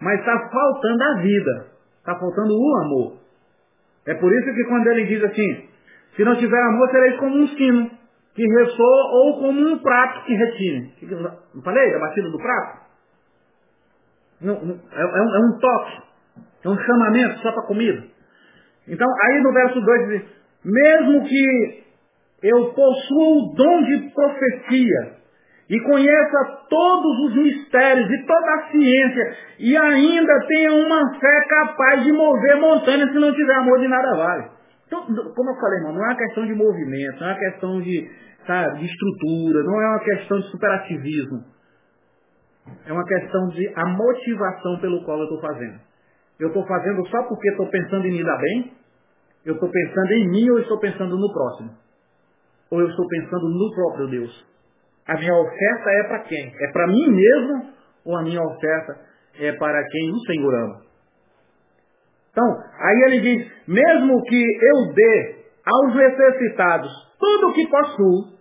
[0.00, 1.66] Mas está faltando a vida.
[1.98, 3.16] Está faltando o amor.
[4.06, 5.68] É por isso que quando ele diz assim,
[6.16, 7.90] se não tiver amor, sereis como um sino
[8.40, 10.94] que ressoa ou como um prato que retine.
[11.54, 12.80] Não falei da batida do prato?
[14.40, 16.02] Não, não, é, é, um, é toque.
[16.64, 18.02] É um chamamento só para comida.
[18.88, 20.22] Então, aí no verso 2 diz,
[20.64, 21.84] mesmo que
[22.42, 25.20] eu possua o dom de profecia
[25.68, 32.04] e conheça todos os mistérios e toda a ciência e ainda tenha uma fé capaz
[32.04, 34.60] de mover montanhas se não tiver amor de nada vale.
[34.86, 37.80] Então, como eu falei, irmão, não é uma questão de movimento, não é uma questão
[37.80, 38.10] de,
[38.46, 41.44] sabe, de estrutura, não é uma questão de superativismo.
[42.86, 45.80] É uma questão de a motivação pelo qual eu estou fazendo.
[46.38, 48.72] Eu estou fazendo só porque estou pensando em me dar bem?
[49.44, 51.70] Eu estou pensando em mim ou estou pensando no próximo?
[52.70, 54.46] Ou eu estou pensando no próprio Deus?
[55.06, 56.54] A minha oferta é para quem?
[56.60, 57.72] É para mim mesmo
[58.04, 59.00] ou a minha oferta
[59.38, 60.80] é para quem o Senhor ama?
[62.30, 62.46] Então,
[62.78, 68.40] aí ele diz, mesmo que eu dê aos necessitados tudo o que possuo,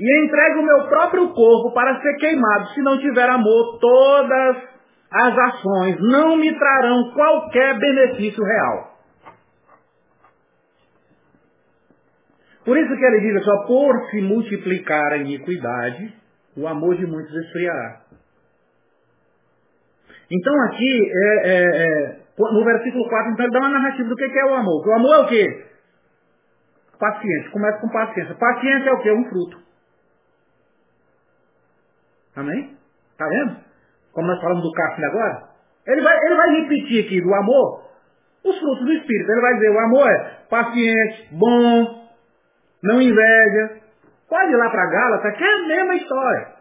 [0.00, 4.56] e entregue o meu próprio corpo para ser queimado, se não tiver amor, todas
[5.10, 8.94] as ações não me trarão qualquer benefício real.
[12.64, 16.14] Por isso que ele diz só, por se multiplicar a iniquidade,
[16.56, 18.00] o amor de muitos esfriará.
[20.30, 24.24] Então aqui, é, é, é, no versículo 4, então ele dá uma narrativa do que
[24.24, 24.88] é o amor.
[24.88, 25.73] O amor é o quê?
[27.04, 27.50] Paciência.
[27.50, 28.34] Começa com paciência.
[28.34, 29.12] Paciência é o quê?
[29.12, 29.58] Um fruto.
[32.34, 32.78] Amém?
[33.12, 33.58] Está vendo?
[34.12, 35.50] Como nós falamos do Cássio agora.
[35.86, 37.84] Ele vai, ele vai repetir aqui do amor
[38.42, 39.30] os frutos do Espírito.
[39.30, 42.08] Ele vai dizer, o amor é paciente, bom,
[42.82, 43.82] não inveja.
[44.26, 46.54] Pode ir lá para Gálatas, que é a mesma história.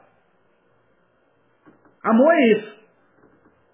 [2.03, 2.83] Amor é isso.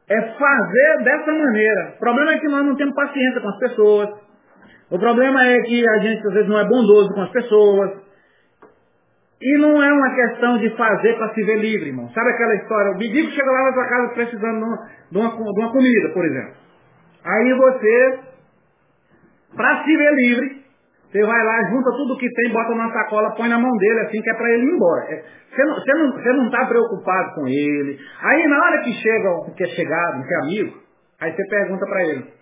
[0.07, 1.93] É fazer dessa maneira.
[1.95, 4.28] O problema é que nós não temos paciência com as pessoas.
[4.91, 7.91] O problema é que a gente às vezes não é bondoso com as pessoas.
[9.41, 12.09] E não é uma questão de fazer para se ver livre, irmão.
[12.09, 12.91] Sabe aquela história?
[12.91, 14.59] O mendigo chega lá na sua casa precisando
[15.11, 16.53] de uma, de uma comida, por exemplo.
[17.23, 18.19] Aí você,
[19.55, 20.65] para se ver livre,
[21.09, 24.21] você vai lá, junta tudo que tem, bota numa sacola, põe na mão dele, assim,
[24.21, 25.05] que é para ele ir embora.
[25.05, 27.97] É, você não está não, você não tá preocupado com ele.
[28.21, 30.77] Aí na hora que chega, que é chegado, que é amigo,
[31.21, 32.39] aí você pergunta para ele,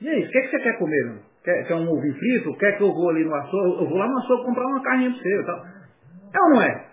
[0.00, 0.96] e aí, o que, é que você quer comer?
[0.96, 1.27] Irmão?
[1.48, 2.54] Quer, quer um ovo frito?
[2.58, 3.82] Quer que eu vou ali no açougue?
[3.82, 5.44] Eu vou lá no açougue comprar uma carninha para você.
[5.46, 5.56] Tal.
[6.34, 6.84] É ou não é?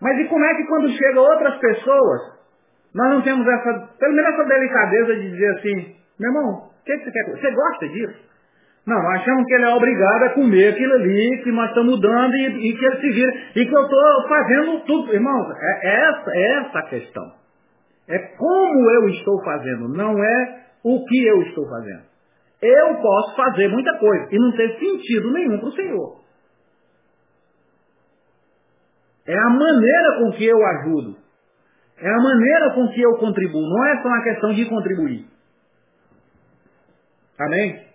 [0.00, 2.20] Mas e como é que quando chegam outras pessoas,
[2.94, 6.96] nós não temos essa, pelo menos essa delicadeza de dizer assim, meu irmão, o que,
[6.96, 7.30] que você quer?
[7.30, 8.26] Você gosta disso?
[8.86, 12.70] Não, achamos que ele é obrigado a comer aquilo ali, que nós estamos mudando e,
[12.70, 15.12] e que ele se vira, e que eu estou fazendo tudo.
[15.12, 17.32] Irmãos, é, é, essa, é essa a questão.
[18.08, 22.15] É como eu estou fazendo, não é o que eu estou fazendo.
[22.62, 26.20] Eu posso fazer muita coisa e não ter sentido nenhum para o Senhor.
[29.26, 31.16] É a maneira com que eu ajudo.
[31.98, 33.60] É a maneira com que eu contribuo.
[33.60, 35.26] Não é só uma questão de contribuir.
[37.38, 37.86] Amém?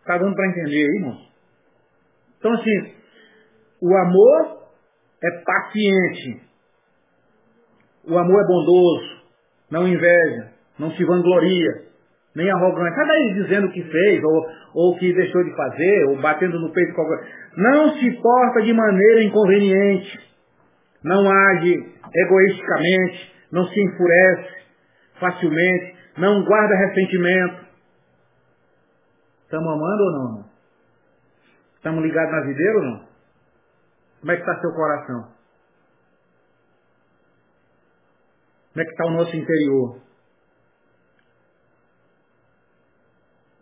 [0.00, 1.18] Está dando para entender aí, irmão?
[2.38, 2.94] Então, assim,
[3.80, 4.68] o amor
[5.22, 6.42] é paciente.
[8.04, 9.22] O amor é bondoso.
[9.70, 10.52] Não inveja.
[10.78, 11.87] Não se vangloria.
[12.38, 12.94] Nem arrogante.
[12.94, 16.72] Cada aí dizendo o que fez, ou, ou que deixou de fazer, ou batendo no
[16.72, 17.20] peito alguma
[17.56, 20.20] Não se porta de maneira inconveniente.
[21.02, 21.74] Não age
[22.14, 23.34] egoisticamente.
[23.50, 24.54] Não se enfurece
[25.18, 25.96] facilmente.
[26.16, 27.68] Não guarda ressentimento
[29.48, 30.50] Estamos amando ou não?
[31.76, 33.08] Estamos ligados na videira ou não?
[34.20, 35.32] Como é que está seu coração?
[38.74, 40.07] Como é que está o nosso interior?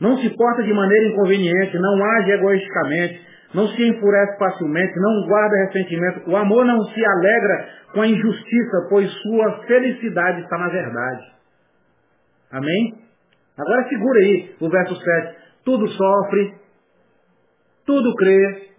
[0.01, 5.67] Não se porta de maneira inconveniente, não age egoisticamente, não se enfurece facilmente, não guarda
[5.67, 6.31] ressentimento.
[6.31, 11.33] O amor não se alegra com a injustiça, pois sua felicidade está na verdade.
[12.53, 13.07] Amém?
[13.57, 15.37] Agora segura aí o verso 7.
[15.65, 16.55] Tudo sofre,
[17.87, 18.71] tudo crê,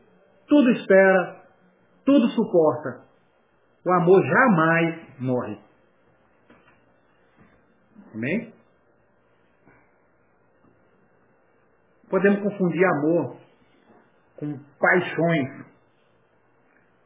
[0.47, 1.41] tudo espera,
[2.05, 3.07] tudo suporta.
[3.85, 5.57] O amor jamais morre.
[8.13, 8.56] Amém?
[12.09, 13.37] Podemos confundir amor
[14.37, 15.65] com paixões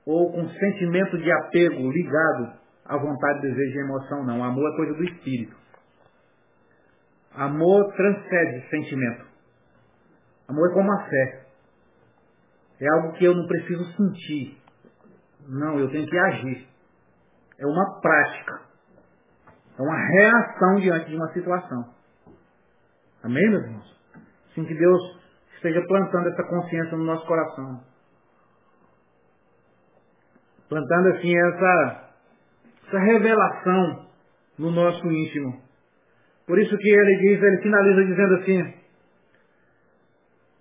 [0.05, 2.53] ou com sentimento de apego ligado
[2.85, 4.43] à vontade, desejo e emoção, não.
[4.43, 5.55] Amor é coisa do espírito.
[7.33, 9.25] Amor transcende sentimento.
[10.49, 11.45] Amor é como a fé.
[12.81, 14.57] É algo que eu não preciso sentir.
[15.47, 16.67] Não, eu tenho que agir.
[17.57, 18.61] É uma prática.
[19.77, 21.93] É uma reação diante de uma situação.
[23.23, 23.90] Amém, meus irmãos?
[24.51, 25.21] Assim que Deus
[25.55, 27.83] esteja plantando essa consciência no nosso coração.
[30.67, 32.09] Plantando assim essa,
[32.87, 34.07] essa revelação
[34.57, 35.61] no nosso íntimo.
[36.45, 38.73] Por isso que ele diz, ele finaliza dizendo assim,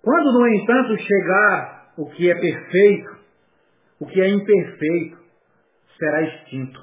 [0.01, 3.17] quando no entanto chegar o que é perfeito,
[3.99, 5.17] o que é imperfeito
[5.97, 6.79] será extinto.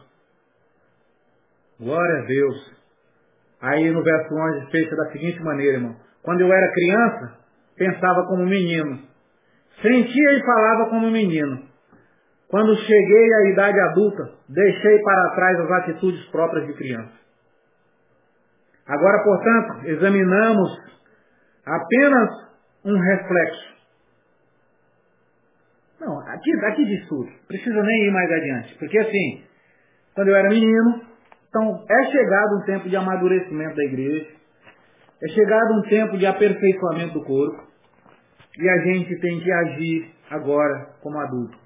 [1.81, 2.79] Glória a Deus.
[3.61, 6.08] Aí no verso 11 fecha da seguinte maneira, irmão.
[6.23, 7.39] Quando eu era criança,
[7.77, 9.03] pensava como menino.
[9.81, 11.69] Sentia e falava como menino.
[12.49, 17.13] Quando cheguei à idade adulta, deixei para trás as atitudes próprias de criança.
[18.87, 20.81] Agora, portanto, examinamos
[21.67, 22.31] apenas
[22.85, 23.69] um reflexo.
[26.01, 27.29] Não, aqui, aqui diz tudo.
[27.47, 28.79] Precisa nem ir mais adiante.
[28.79, 29.45] Porque assim,
[30.15, 31.03] quando eu era menino,
[31.49, 34.38] então é chegado um tempo de amadurecimento da igreja.
[35.21, 37.67] É chegado um tempo de aperfeiçoamento do corpo
[38.57, 41.59] e a gente tem que agir agora como adulto.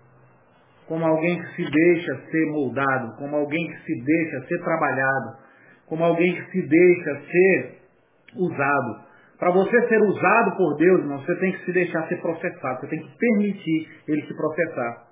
[0.88, 5.36] Como alguém que se deixa ser moldado, como alguém que se deixa ser trabalhado,
[5.86, 7.78] como alguém que se deixa ser
[8.36, 9.12] usado.
[9.38, 12.86] Para você ser usado por Deus, irmão, você tem que se deixar ser processado, você
[12.86, 15.08] tem que permitir ele se processar.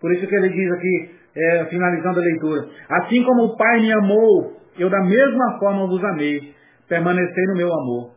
[0.00, 3.92] Por isso que ele diz aqui, é, finalizando a leitura, assim como o Pai me
[3.92, 6.54] amou, eu da mesma forma vos amei
[6.88, 8.10] permanecei no meu amor.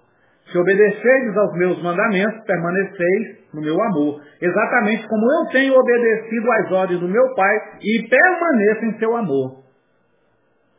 [0.51, 4.21] Se obedeceis aos meus mandamentos, permaneceis no meu amor.
[4.41, 9.63] Exatamente como eu tenho obedecido às ordens do meu Pai e permaneço em seu amor.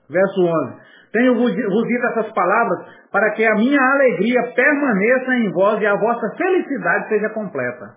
[0.09, 0.89] Verso 11.
[1.13, 5.97] Tenho vos dito essas palavras para que a minha alegria permaneça em vós e a
[5.97, 7.97] vossa felicidade seja completa.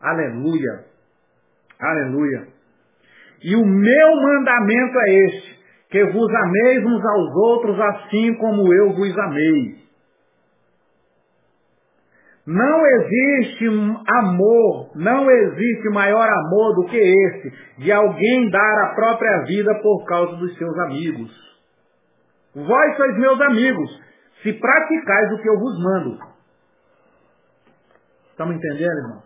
[0.00, 0.84] Aleluia.
[1.80, 2.46] Aleluia.
[3.44, 5.51] E o meu mandamento é este,
[5.92, 9.82] que vos ameis uns aos outros assim como eu vos amei.
[12.46, 13.66] Não existe
[14.08, 20.04] amor, não existe maior amor do que esse, de alguém dar a própria vida por
[20.06, 21.30] causa dos seus amigos.
[22.54, 24.02] Vós sois meus amigos,
[24.42, 26.18] se praticais o que eu vos mando.
[28.30, 29.22] Estamos entendendo, irmão?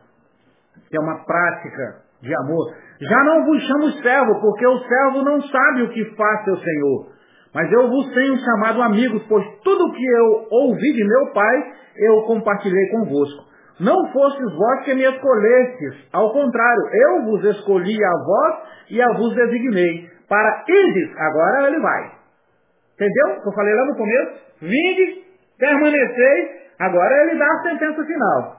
[0.90, 2.74] Que é uma prática de amor.
[3.00, 7.08] Já não vos chamo servo, porque o servo não sabe o que faz seu senhor.
[7.54, 12.22] Mas eu vos tenho chamado amigos, pois tudo que eu ouvi de meu pai, eu
[12.22, 13.44] compartilhei convosco.
[13.80, 18.56] Não fostes vós que me escolhestes, ao contrário, eu vos escolhi a vós
[18.90, 22.12] e a vos designei, para ides, agora ele vai.
[22.94, 23.42] Entendeu?
[23.44, 25.24] Eu falei lá no começo, vinde,
[25.58, 26.48] permaneceis,
[26.78, 28.56] agora ele dá a sentença final.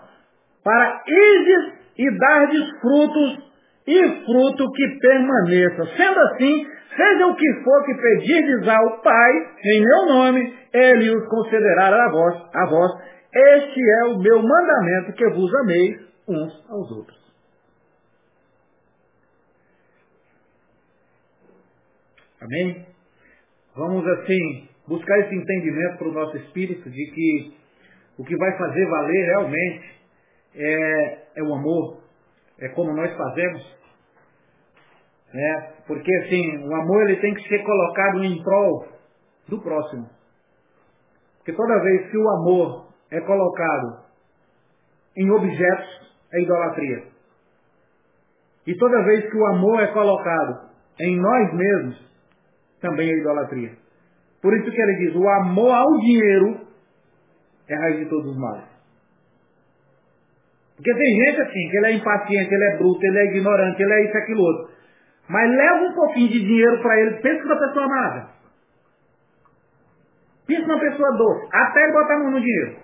[0.64, 3.48] Para ides e dardes frutos
[3.88, 5.86] e fruto que permaneça.
[5.96, 9.32] Sendo assim, seja o que for que pedirdes ao Pai,
[9.64, 12.92] em meu nome, Ele os concederá a vós, a vós.
[13.34, 17.18] Este é o meu mandamento que vos ameis uns aos outros.
[22.42, 22.86] Amém?
[23.76, 27.54] Vamos assim buscar esse entendimento para o nosso espírito de que
[28.18, 29.97] o que vai fazer valer realmente
[30.58, 32.02] é, é o amor,
[32.60, 33.78] é como nós fazemos,
[35.34, 35.74] né?
[35.86, 38.88] Porque assim, o amor ele tem que ser colocado em prol
[39.48, 40.10] do próximo.
[41.38, 44.08] Porque toda vez que o amor é colocado
[45.16, 47.04] em objetos, é idolatria.
[48.66, 52.08] E toda vez que o amor é colocado em nós mesmos,
[52.82, 53.78] também é idolatria.
[54.42, 56.68] Por isso que ele diz, o amor ao dinheiro
[57.70, 58.77] é a raiz de todos os males.
[60.78, 63.94] Porque tem gente assim, que ele é impaciente, ele é bruto, ele é ignorante, ele
[63.94, 64.72] é isso, aquilo outro.
[65.28, 68.28] Mas leva um pouquinho de dinheiro para ele, pensa que a pessoa amada.
[70.50, 72.76] uma pessoa doce, até ele botar a mão no dinheiro.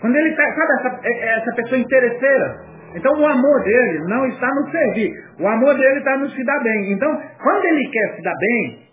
[0.00, 2.72] Quando ele tá, sabe essa, é, é essa pessoa interesseira?
[2.94, 6.62] Então o amor dele não está no servir, o amor dele está no se dar
[6.62, 6.92] bem.
[6.92, 8.88] Então, quando ele quer se dar bem,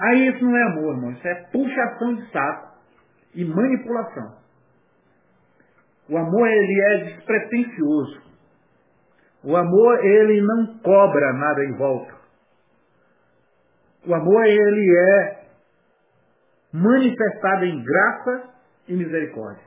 [0.00, 2.68] aí isso não é amor, irmão, isso é puxação de saco
[3.36, 4.37] e manipulação.
[6.08, 8.22] O amor ele é despretensioso.
[9.44, 12.14] O amor ele não cobra nada em volta.
[14.06, 15.38] O amor ele é
[16.72, 18.50] manifestado em graça
[18.88, 19.64] e misericórdia.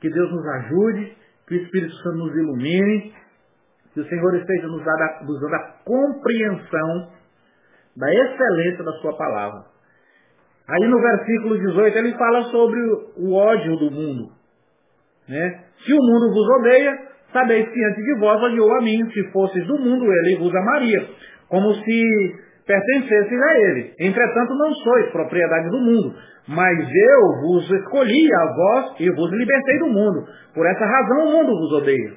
[0.00, 3.14] Que Deus nos ajude, que o Espírito Santo nos ilumine,
[3.94, 7.12] que o Senhor esteja nos dando, nos dando a compreensão
[7.96, 9.64] da excelência da sua palavra.
[10.68, 12.80] Aí no versículo 18 ele fala sobre
[13.16, 14.32] o ódio do mundo.
[15.28, 15.60] Né?
[15.84, 16.98] Se o mundo vos odeia,
[17.32, 19.10] sabeis que antes de vós odiou a mim.
[19.12, 21.08] Se fosseis do mundo, ele vos amaria.
[21.48, 23.94] Como se pertencesseis a ele.
[24.00, 26.14] Entretanto, não sois propriedade do mundo,
[26.48, 30.26] mas eu vos escolhi a vós e vos libertei do mundo.
[30.52, 32.12] Por essa razão o mundo vos odeia.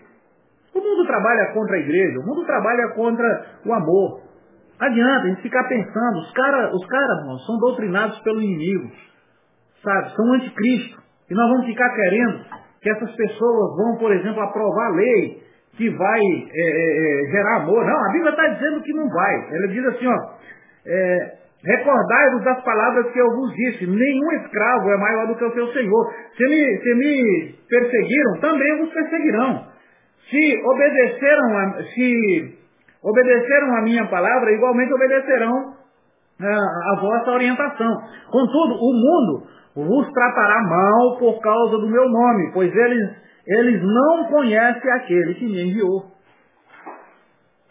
[0.74, 4.22] O mundo trabalha contra a igreja, o mundo trabalha contra o amor.
[4.80, 8.90] Adianta a gente ficar pensando, os caras, os cara, são doutrinados pelo inimigo,
[9.84, 10.16] sabe?
[10.16, 11.00] São anticristo.
[11.30, 12.46] E nós vamos ficar querendo
[12.82, 15.42] que essas pessoas vão, por exemplo, aprovar lei
[15.78, 17.86] que vai é, é, é gerar amor.
[17.86, 19.56] Não, a Bíblia está dizendo que não vai.
[19.56, 20.18] Ela diz assim, ó,
[20.86, 25.54] é, recordai-vos das palavras que eu vos disse, nenhum escravo é maior do que o
[25.54, 26.14] seu senhor.
[26.36, 29.68] Se me, se me perseguiram, também vos perseguirão.
[30.30, 32.60] Se obedeceram a, se
[33.04, 35.74] obedeceram a minha palavra, igualmente obedecerão
[36.40, 36.58] a, né,
[36.92, 37.94] a vossa orientação.
[38.30, 43.10] Contudo, o mundo vos tratará mal por causa do meu nome, pois eles,
[43.48, 46.06] eles não conhecem aquele que me enviou.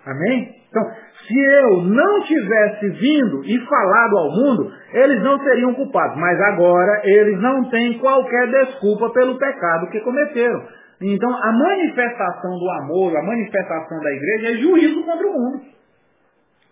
[0.06, 0.58] Amém?
[0.68, 0.82] Então,
[1.26, 6.16] se eu não tivesse vindo e falado ao mundo, eles não seriam culpados.
[6.18, 10.62] Mas agora eles não têm qualquer desculpa pelo pecado que cometeram.
[11.00, 15.62] Então, a manifestação do amor, a manifestação da igreja é juízo contra o mundo.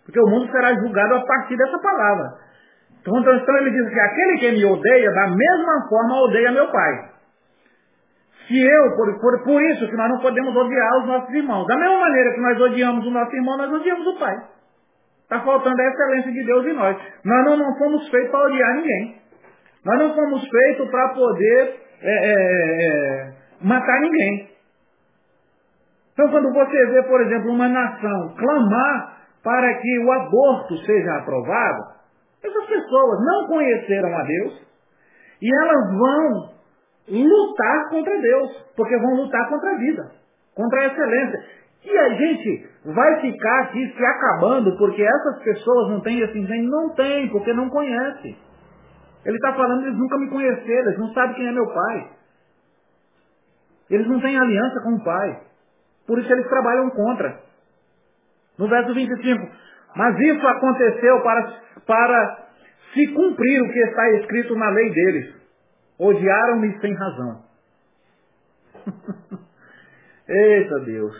[0.05, 2.46] Porque o mundo será julgado a partir dessa palavra.
[3.07, 7.09] Então, ele diz que aquele que me odeia, da mesma forma odeia meu pai.
[8.47, 11.65] Se eu, por, por, por isso que nós não podemos odiar os nossos irmãos.
[11.67, 14.35] Da mesma maneira que nós odiamos o nosso irmão, nós odiamos o Pai.
[15.23, 16.97] Está faltando a excelência de Deus em nós.
[17.25, 19.21] Nós não, não fomos feitos para odiar ninguém.
[19.83, 24.49] Nós não fomos feitos para poder é, é, é, matar ninguém.
[26.13, 31.96] Então quando você vê, por exemplo, uma nação clamar para que o aborto seja aprovado,
[32.43, 34.61] essas pessoas não conheceram a Deus
[35.41, 36.57] e elas vão
[37.09, 40.11] lutar contra Deus, porque vão lutar contra a vida,
[40.55, 41.45] contra a excelência.
[41.85, 46.69] E a gente vai ficar aqui se acabando porque essas pessoas não têm esse entendimento?
[46.69, 48.37] Não tem, porque não conhecem.
[49.25, 52.09] Ele está falando, eles nunca me conheceram, eles não sabem quem é meu pai.
[53.89, 55.41] Eles não têm aliança com o pai.
[56.05, 57.39] Por isso eles trabalham contra.
[58.57, 59.49] No verso 25,
[59.97, 61.41] mas isso aconteceu para,
[61.87, 62.37] para
[62.93, 65.35] se cumprir o que está escrito na lei deles.
[65.99, 67.41] Odiaram-me sem razão.
[70.29, 71.15] Eita Deus.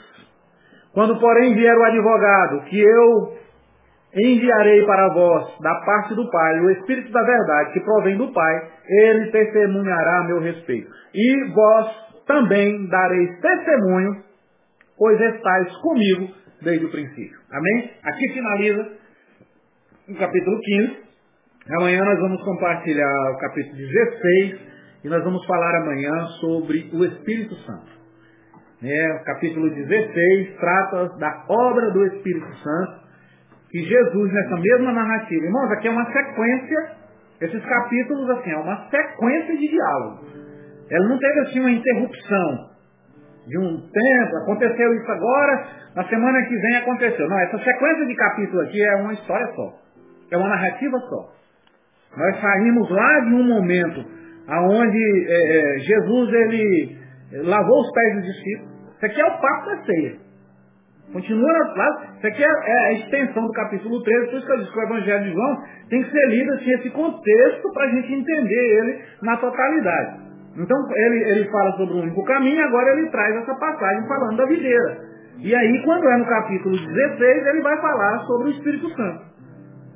[0.93, 3.37] Quando, porém, vier o advogado, que eu
[4.13, 8.71] enviarei para vós, da parte do Pai, o Espírito da verdade, que provém do Pai,
[8.87, 10.91] ele testemunhará a meu respeito.
[11.15, 11.87] E vós
[12.27, 14.23] também dareis testemunho,
[14.97, 17.39] pois estáis comigo desde o princípio.
[17.51, 17.91] Amém?
[18.03, 18.91] Aqui finaliza
[20.09, 20.97] o capítulo 15.
[21.79, 24.59] Amanhã nós vamos compartilhar o capítulo 16
[25.03, 27.97] e nós vamos falar amanhã sobre o Espírito Santo.
[28.83, 33.07] É, o capítulo 16 trata da obra do Espírito Santo,
[33.71, 36.91] que Jesus, nessa mesma narrativa, irmãos, aqui é uma sequência,
[37.41, 40.25] esses capítulos, assim, é uma sequência de diálogo.
[40.89, 42.69] Ela não teve, assim, uma interrupção
[43.47, 47.29] de um tempo, aconteceu isso agora, na semana que vem aconteceu.
[47.29, 49.73] Não, essa sequência de capítulos aqui é uma história só.
[50.31, 51.29] É uma narrativa só.
[52.17, 54.05] Nós saímos lá de um momento
[54.47, 56.97] aonde é, é, Jesus ele
[57.43, 58.71] lavou os pés dos discípulos.
[58.95, 60.27] Isso aqui é o papo da ceia.
[61.13, 62.13] Continua lá.
[62.17, 64.79] Isso aqui é, é, a extensão do capítulo 13, por isso que eu disse que
[64.79, 68.79] o Evangelho de João tem que ser lido assim, esse contexto para a gente entender
[68.79, 70.26] ele na totalidade.
[70.57, 74.45] Então ele, ele fala sobre o único caminho, agora ele traz essa passagem falando da
[74.45, 75.07] videira.
[75.39, 79.27] E aí, quando é no capítulo 16, ele vai falar sobre o Espírito Santo.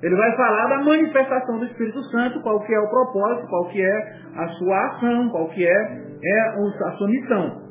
[0.04, 3.82] Ele vai falar da manifestação do Espírito Santo, qual que é o propósito, qual que
[3.82, 7.62] é a sua ação, qual que é, é a sua missão.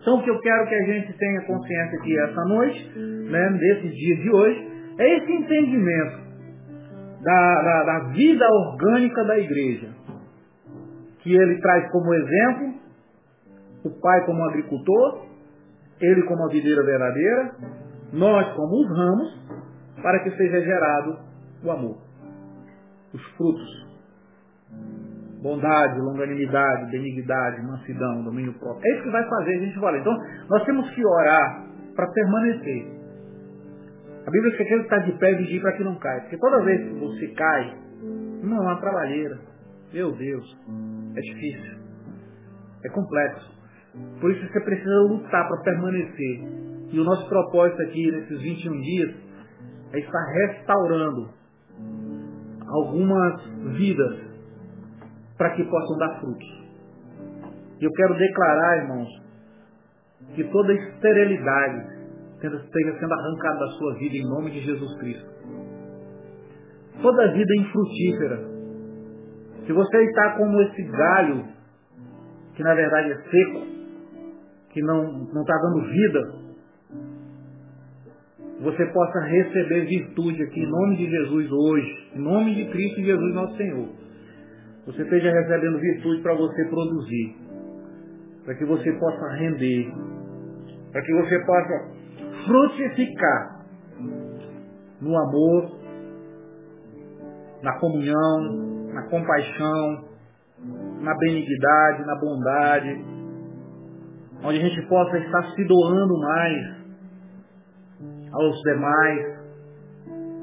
[0.00, 2.92] Então o que eu quero que a gente tenha consciência aqui essa noite,
[3.30, 6.18] né, desse dia de hoje, é esse entendimento
[7.22, 9.95] da, da, da vida orgânica da igreja.
[11.26, 12.74] Que ele traz como exemplo
[13.82, 15.26] o pai como agricultor,
[16.00, 17.56] ele como a videira verdadeira,
[18.12, 19.40] nós como os ramos,
[20.00, 21.18] para que seja gerado
[21.64, 21.98] o amor.
[23.12, 23.86] Os frutos.
[25.42, 28.82] Bondade, longanimidade, benignidade, mansidão, domínio próprio.
[28.86, 30.02] É isso que vai fazer a gente valer.
[30.02, 30.16] Então,
[30.48, 31.66] nós temos que orar
[31.96, 32.86] para permanecer.
[34.26, 36.20] A Bíblia diz que aquele que está de pé vigia para que não caia.
[36.20, 37.76] Porque toda vez que você cai,
[38.44, 39.38] não é uma trabalheira.
[39.92, 40.56] Meu Deus,
[41.16, 41.78] é difícil.
[42.84, 43.56] É complexo.
[44.20, 46.66] Por isso você precisa lutar para permanecer.
[46.92, 49.14] E o nosso propósito aqui nesses 21 dias
[49.92, 51.30] é estar restaurando
[52.68, 53.42] algumas
[53.76, 54.26] vidas
[55.36, 56.66] para que possam dar frutos.
[57.80, 59.08] E eu quero declarar, irmãos,
[60.34, 61.96] que toda esterilidade
[62.36, 65.30] esteja sendo arrancada da sua vida em nome de Jesus Cristo.
[67.02, 68.55] Toda vida infrutífera.
[69.66, 71.44] Se você está como esse galho,
[72.54, 73.66] que na verdade é seco,
[74.70, 76.46] que não está dando vida,
[78.60, 83.34] você possa receber virtude aqui em nome de Jesus hoje, em nome de Cristo Jesus
[83.34, 83.88] nosso Senhor.
[84.86, 87.36] Você esteja recebendo virtude para você produzir,
[88.44, 89.92] para que você possa render,
[90.92, 91.96] para que você possa
[92.46, 93.66] frutificar
[95.00, 95.80] no amor,
[97.62, 100.08] na comunhão, na compaixão,
[101.00, 103.04] na benignidade, na bondade,
[104.42, 106.76] onde a gente possa estar se doando mais
[108.32, 109.36] aos demais,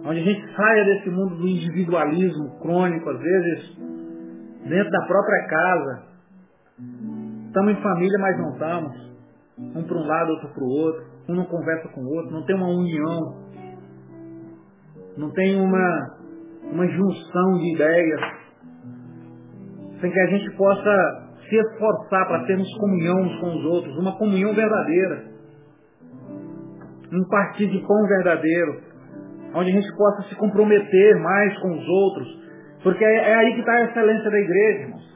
[0.06, 3.78] onde a gente saia desse mundo do individualismo crônico, às vezes
[4.68, 6.04] dentro da própria casa.
[7.48, 9.14] Estamos em família, mas não estamos.
[9.58, 11.06] Um para um lado, outro para o outro.
[11.30, 13.44] Um não conversa com o outro, não tem uma união.
[15.18, 16.18] Não tem uma,
[16.64, 18.43] uma junção de ideias.
[20.04, 24.18] Sem que a gente possa se esforçar para termos comunhão uns com os outros, uma
[24.18, 25.32] comunhão verdadeira
[27.14, 28.82] um partir de pão verdadeiro,
[29.54, 32.28] onde a gente possa se comprometer mais com os outros,
[32.82, 35.14] porque é, é aí que está a excelência da igreja, irmãos.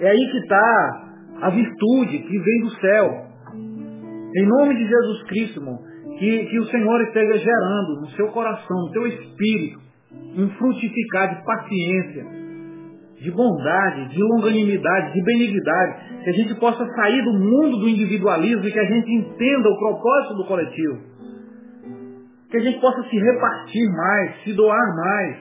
[0.00, 1.02] É aí que está
[1.42, 3.26] a virtude que vem do céu.
[4.36, 5.78] Em nome de Jesus Cristo, irmão,
[6.18, 9.80] que, que o Senhor esteja gerando no seu coração, no teu espírito,
[10.38, 12.45] um frutificar de paciência,
[13.20, 18.64] de bondade, de longanimidade, de benignidade, que a gente possa sair do mundo do individualismo
[18.64, 20.98] e que a gente entenda o propósito do coletivo.
[22.50, 25.36] Que a gente possa se repartir mais, se doar mais,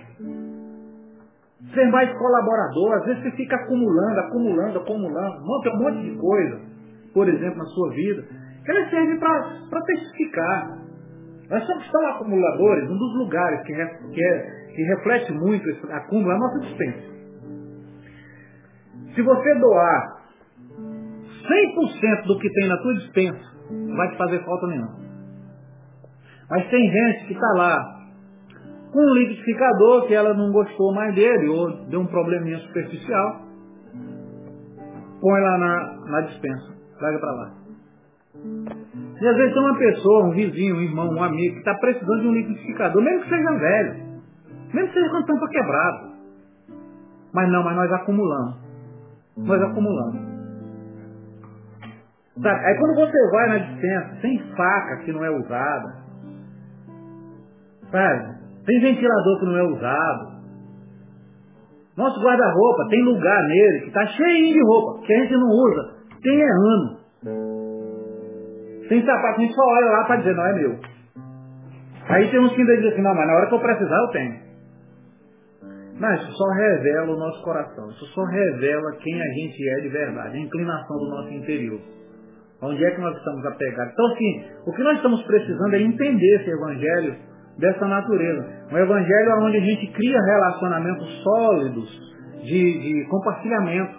[1.74, 2.94] ser mais colaborador.
[2.94, 6.62] Às vezes você fica acumulando, acumulando, acumulando, monta um monte de coisa,
[7.14, 8.24] por exemplo, na sua vida,
[8.64, 10.86] que ela serve para testificar.
[11.50, 16.32] Nós somos tão acumuladores, um dos lugares que, que, é, que reflete muito esse acúmulo
[16.32, 17.15] é a nossa dispensa.
[19.16, 20.26] Se você doar
[21.48, 24.96] 100% do que tem na tua dispensa, não vai te fazer falta nenhuma.
[26.50, 27.96] Mas tem gente que está lá
[28.92, 33.42] com um liquidificador que ela não gostou mais dele, ou deu um probleminha superficial,
[35.22, 37.54] põe lá na, na dispensa, traga para lá.
[39.22, 42.22] E às vezes tem uma pessoa, um vizinho, um irmão, um amigo, que está precisando
[42.22, 43.94] de um liquidificador, mesmo que seja velho,
[44.74, 46.16] mesmo que seja com tampa quebrada.
[47.34, 48.65] Mas não, mas nós acumulamos
[49.38, 50.22] nós acumulamos.
[52.42, 52.66] Sabe?
[52.66, 55.96] Aí quando você vai na dispensa, tem faca que não é usada,
[57.92, 58.36] sabe?
[58.66, 60.36] Tem ventilador que não é usado.
[61.96, 65.96] Nosso guarda-roupa tem lugar nele que está cheio de roupa, que a gente não usa.
[66.22, 66.98] Tem é ano.
[68.90, 70.80] Tem sapato, a gente só olha lá para dizer, não é meu.
[72.10, 74.08] Aí tem uns que ainda dizem assim, não, mas na hora que eu precisar eu
[74.10, 74.45] tenho.
[76.00, 79.90] Mas isso só revela o nosso coração, isso só revela quem a gente é de
[79.90, 81.80] verdade, a inclinação do nosso interior.
[82.62, 83.94] Onde é que nós estamos apegados?
[83.94, 87.16] Então, assim, o que nós estamos precisando é entender esse evangelho
[87.58, 88.46] dessa natureza.
[88.72, 91.90] Um evangelho onde a gente cria relacionamentos sólidos
[92.44, 93.96] de, de compartilhamento,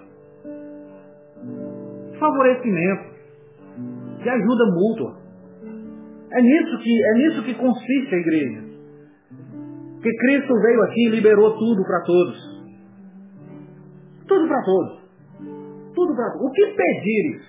[2.18, 3.04] favorecimento,
[4.22, 5.16] de ajuda mútua.
[6.32, 8.75] É nisso que, é nisso que consiste a igreja.
[10.06, 12.36] Porque Cristo veio aqui e liberou tudo para todos.
[14.28, 15.00] Tudo para todos.
[15.96, 16.46] Tudo para todos.
[16.46, 17.42] O que pedires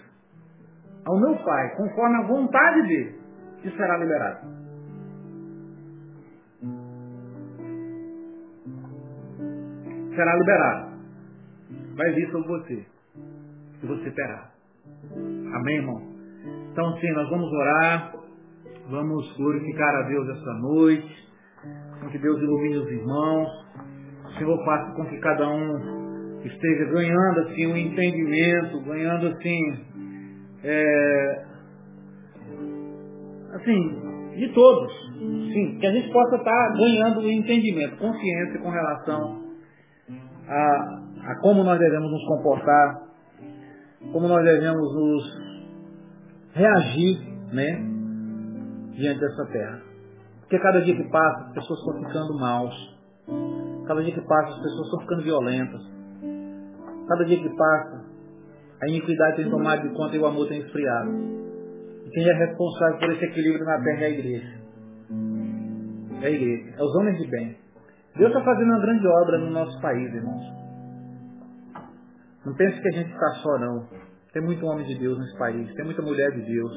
[1.05, 3.15] ao meu Pai, conforme a vontade dele,
[3.61, 4.47] te será liberado.
[10.15, 10.97] Será liberado.
[11.95, 12.85] Vai vir sobre você.
[13.83, 14.49] E você terá.
[15.53, 16.01] Amém, irmão?
[16.71, 18.15] Então, sim, nós vamos orar.
[18.89, 21.26] Vamos glorificar a Deus essa noite.
[22.09, 23.49] Que Deus ilumine os irmãos,
[24.25, 29.85] o Senhor faça com que cada um esteja ganhando assim um entendimento, ganhando assim,
[30.63, 31.45] é,
[33.55, 39.43] assim, de todos, sim, que a gente possa estar ganhando um entendimento, consciência com relação
[40.47, 43.01] a, a como nós devemos nos comportar,
[44.11, 45.47] como nós devemos nos
[46.53, 47.97] reagir, né,
[48.95, 49.86] diante dessa terra.
[50.47, 52.97] Porque cada dia que passa, as pessoas estão ficando maus.
[53.85, 55.81] Cada dia que passa, as pessoas estão ficando violentas.
[57.05, 58.05] Cada dia que passa,
[58.81, 61.11] a iniquidade tem tomado de conta e o amor tem esfriado.
[62.05, 64.57] E quem é responsável por esse equilíbrio na terra é a igreja.
[66.21, 67.57] É a igreja, é os homens de bem.
[68.15, 70.43] Deus está fazendo uma grande obra no nosso país, irmãos.
[72.45, 73.85] Não pense que a gente está só, não.
[74.31, 76.71] Tem muito homem de Deus nesse país, tem muita mulher de Deus.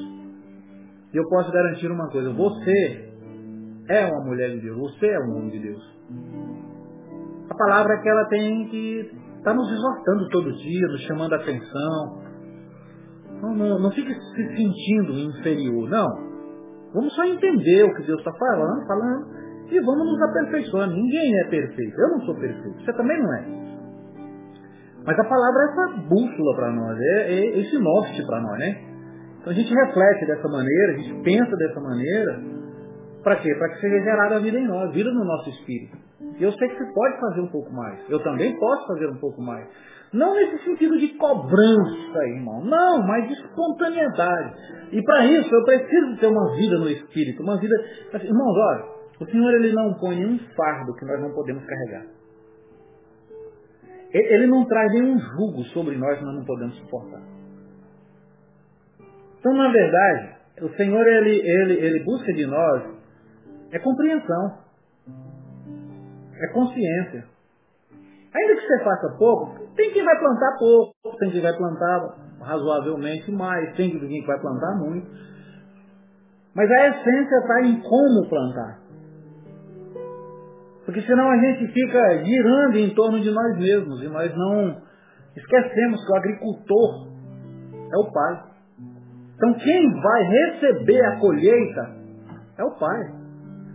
[1.13, 3.10] E eu posso garantir uma coisa, você
[3.91, 5.83] é uma mulher de Deus, você é um homem de Deus.
[7.51, 9.01] A palavra que ela tem que
[9.39, 12.23] estar tá nos exortando todo dia, nos chamando a atenção.
[13.43, 16.09] Não, não, não fique se sentindo inferior, não.
[16.95, 19.27] Vamos só entender o que Deus está falando, falando,
[19.71, 20.95] e vamos nos aperfeiçoando.
[20.95, 22.01] Ninguém é perfeito.
[22.01, 22.85] Eu não sou perfeito.
[22.85, 23.61] Você também não é.
[25.05, 28.91] Mas a palavra é essa bússola para nós, é, é esse norte para nós, né?
[29.41, 32.60] Então a gente reflete dessa maneira, a gente pensa dessa maneira,
[33.23, 33.55] para quê?
[33.55, 35.97] Para que seja gerada a vida em nós, vida no nosso espírito.
[36.39, 37.99] Eu sei que você pode fazer um pouco mais.
[38.09, 39.69] Eu também posso fazer um pouco mais.
[40.13, 42.65] Não nesse sentido de cobrança, irmão.
[42.65, 44.55] Não, mas de espontaneidade.
[44.93, 47.43] E para isso eu preciso ter uma vida no espírito.
[47.43, 47.75] Uma vida.
[48.13, 48.85] Assim, irmãos, olha,
[49.21, 52.07] o Senhor ele não põe nenhum fardo que nós não podemos carregar.
[54.13, 57.23] Ele não traz nenhum jugo sobre nós que nós não podemos suportar.
[59.39, 63.00] Então, na verdade, o Senhor ele, ele, ele busca de nós
[63.73, 64.59] é compreensão.
[66.43, 67.25] É consciência.
[68.33, 73.31] Ainda que você faça pouco, tem quem vai plantar pouco, tem quem vai plantar razoavelmente
[73.33, 75.07] mais, tem quem vai plantar muito.
[76.55, 78.81] Mas a essência está em como plantar.
[80.85, 84.83] Porque senão a gente fica girando em torno de nós mesmos e nós não
[85.37, 87.09] esquecemos que o agricultor
[87.93, 88.45] é o pai.
[89.37, 91.97] Então quem vai receber a colheita
[92.59, 93.20] é o pai.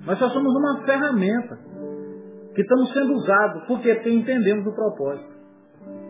[0.05, 1.57] Nós só somos uma ferramenta
[2.53, 5.35] que estamos sendo usados porque entendemos o propósito.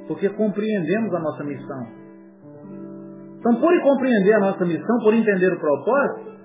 [0.07, 1.87] Porque compreendemos a nossa missão.
[3.39, 6.35] Então, por compreender a nossa missão, por entender o propósito,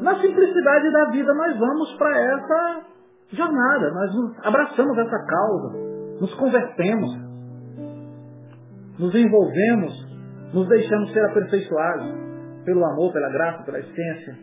[0.00, 2.82] na simplicidade da vida nós vamos para essa
[3.32, 5.78] jornada, nós abraçamos essa causa,
[6.20, 7.10] nos convertemos,
[8.98, 10.06] nos envolvemos,
[10.52, 12.14] nos deixamos ser aperfeiçoados
[12.64, 14.36] pelo amor, pela graça, pela essência,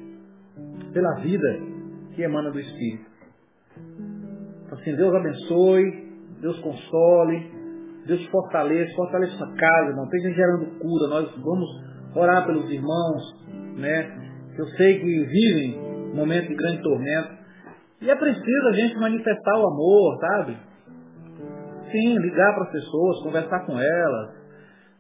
[0.94, 1.73] pela vida
[2.16, 3.06] que emana do Espírito.
[4.66, 6.04] Então, assim, Deus abençoe,
[6.42, 7.52] Deus console,
[8.06, 11.08] Deus fortaleça, fortaleça sua casa, não esteja gerando cura.
[11.10, 11.70] Nós vamos
[12.16, 13.22] orar pelos irmãos,
[13.78, 14.24] né?
[14.58, 17.44] Eu sei que vivem momentos de grande tormento.
[18.02, 20.58] E é preciso a gente manifestar o amor, sabe?
[21.92, 24.44] Sim, ligar para as pessoas, conversar com elas,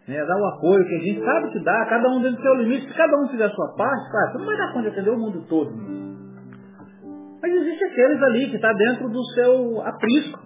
[0.07, 2.55] né, dar o apoio que a gente sabe que dá, cada um dentro do seu
[2.55, 2.87] limite.
[2.87, 5.09] Se cada um fizer a sua parte, claro, você não vai dar conta de atender
[5.09, 6.02] o mundo todo.
[7.43, 10.39] Mas existe aqueles ali que está dentro do seu aprisco.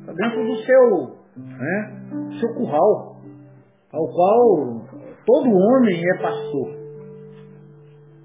[0.00, 1.92] Está dentro do seu, né,
[2.38, 3.16] seu curral.
[3.90, 4.84] Ao qual
[5.24, 6.76] todo homem é pastor.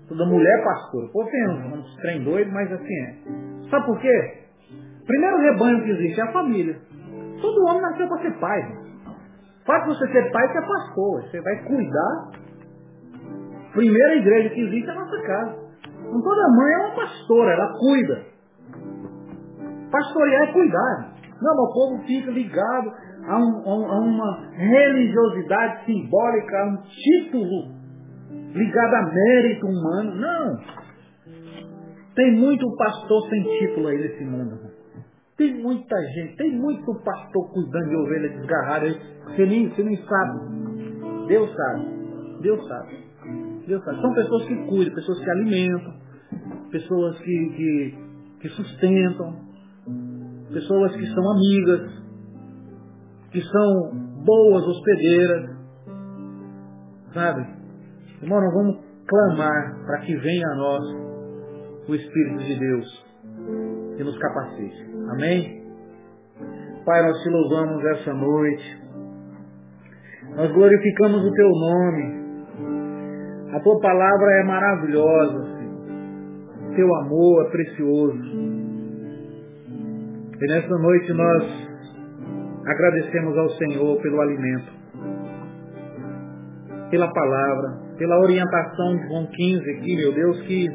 [0.09, 1.09] Toda mulher é pastor.
[1.13, 3.15] Pô, tem uns trem doido, mas assim é.
[3.69, 4.43] Sabe por quê?
[5.07, 6.77] Primeiro rebanho que existe é a família.
[7.41, 8.61] Todo homem nasceu para ser pai.
[9.61, 11.21] O fato de você ser pai, você é pastor.
[11.21, 12.31] Você vai cuidar.
[13.71, 15.70] Primeira igreja que existe é a nossa casa.
[16.11, 18.25] Então toda mãe é uma pastora, ela cuida.
[19.89, 21.13] Pastorear é cuidar.
[21.41, 22.91] Não, o povo fica ligado
[23.27, 27.71] a, um, a, uma religiosidade simbólica, a um título
[28.53, 30.15] ligado a mérito humano.
[30.15, 30.59] Não.
[32.13, 34.59] Tem muito pastor sem título aí nesse mundo.
[35.37, 38.85] Tem muita gente, tem muito pastor cuidando de ovelha desgarrada.
[39.27, 40.39] Você nem, você nem sabe.
[41.27, 41.85] Deus sabe.
[42.41, 43.11] Deus sabe.
[43.65, 44.01] Deus sabe.
[44.01, 46.00] São pessoas que cuidam, pessoas que alimentam,
[46.71, 47.97] pessoas que, que,
[48.41, 49.35] que sustentam,
[50.51, 52.01] pessoas que são amigas,
[53.31, 53.91] que são
[54.25, 55.49] boas hospedeiras.
[57.13, 57.45] Sabe?
[58.21, 58.77] Irmão, nós vamos
[59.07, 60.83] clamar para que venha a nós
[61.87, 63.05] o Espírito de Deus
[63.97, 64.91] e nos capacite.
[65.11, 65.61] Amém?
[66.85, 68.81] Pai, nós te louvamos essa noite.
[70.35, 72.21] Nós glorificamos o teu nome.
[73.53, 75.50] A tua palavra é maravilhosa.
[76.75, 78.19] Teu amor é precioso.
[80.41, 81.43] E nesta noite nós
[82.65, 84.71] agradecemos ao Senhor pelo alimento,
[86.89, 90.67] pela palavra, pela orientação de João 15 aqui, meu Deus, que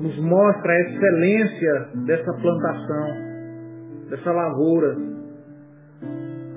[0.00, 3.08] nos mostra a excelência dessa plantação,
[4.10, 4.96] dessa lavoura,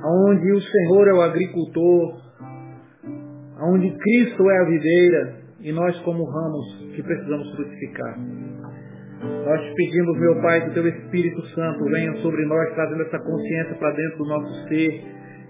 [0.04, 2.22] onde o Senhor é o agricultor,
[3.62, 8.18] onde Cristo é a videira e nós como ramos que precisamos frutificar.
[9.46, 13.20] Nós te pedimos, meu Pai, que o teu Espírito Santo venha sobre nós, trazendo essa
[13.20, 15.02] consciência para dentro do nosso ser,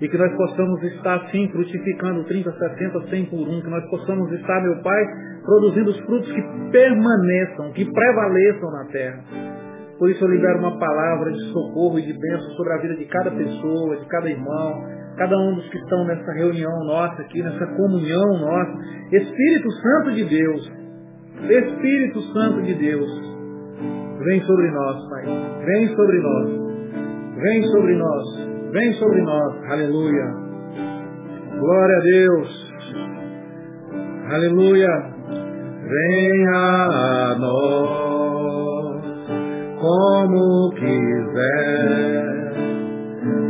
[0.02, 4.32] e que nós possamos estar, assim, frutificando 30, 60, 100 por um, que nós possamos
[4.34, 5.06] estar, meu Pai,
[5.44, 6.42] produzindo os frutos que
[6.72, 9.24] permaneçam, que prevaleçam na terra.
[9.98, 13.06] Por isso eu libero uma palavra de socorro e de bênção sobre a vida de
[13.06, 14.84] cada pessoa, de cada irmão,
[15.18, 18.74] cada um dos que estão nessa reunião nossa aqui, nessa comunhão nossa.
[19.14, 20.85] Espírito Santo de Deus,
[21.50, 23.36] Espírito Santo de Deus,
[24.26, 25.26] Vem sobre nós, Pai.
[25.66, 26.50] Vem sobre nós.
[27.38, 28.24] Vem sobre nós.
[28.72, 29.72] Vem sobre nós.
[29.72, 30.34] Aleluia.
[31.60, 32.74] Glória a Deus.
[34.32, 34.90] Aleluia.
[35.88, 39.04] Venha a nós
[39.80, 42.26] como quiser.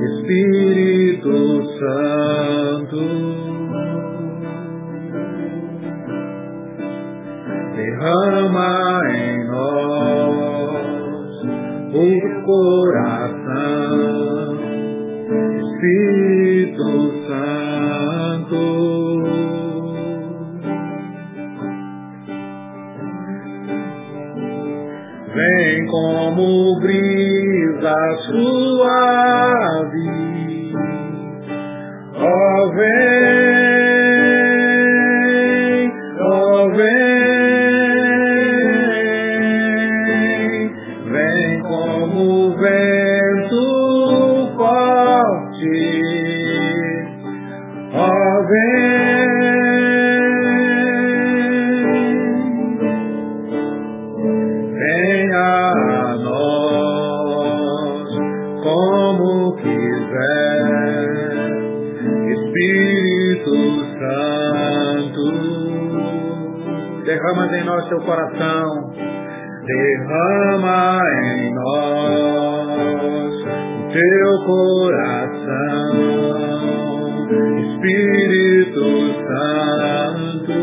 [0.04, 3.45] Espírito Santo.
[7.76, 10.76] Derrama em nós
[11.94, 12.10] o
[12.46, 13.84] coração,
[15.60, 16.90] Espírito
[17.28, 18.64] Santo.
[25.36, 28.00] Vem como brisa
[28.30, 30.10] suave,
[32.16, 33.55] ó oh, vem,
[67.76, 68.94] nós teu coração,
[69.66, 73.34] derrama em nós
[73.92, 75.92] teu coração,
[77.60, 78.86] Espírito
[79.28, 80.56] Santo.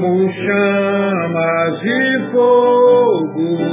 [0.00, 2.00] Como chamas de
[2.32, 3.71] fogo,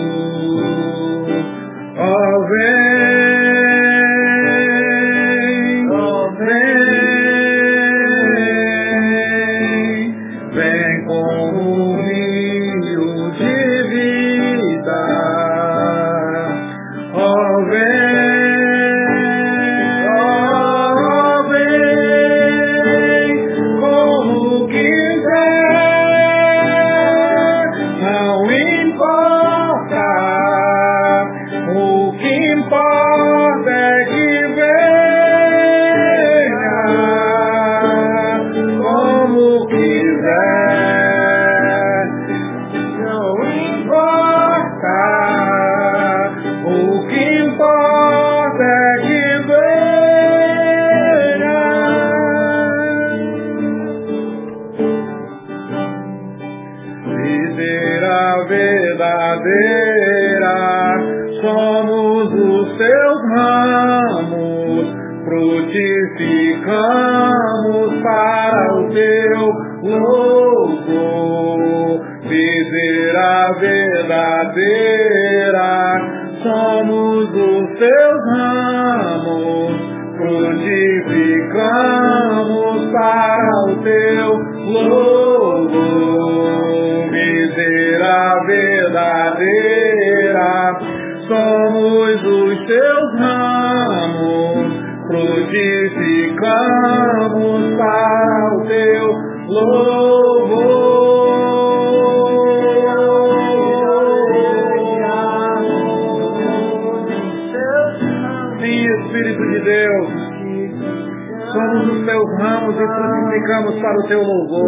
[114.10, 114.59] teu louvor.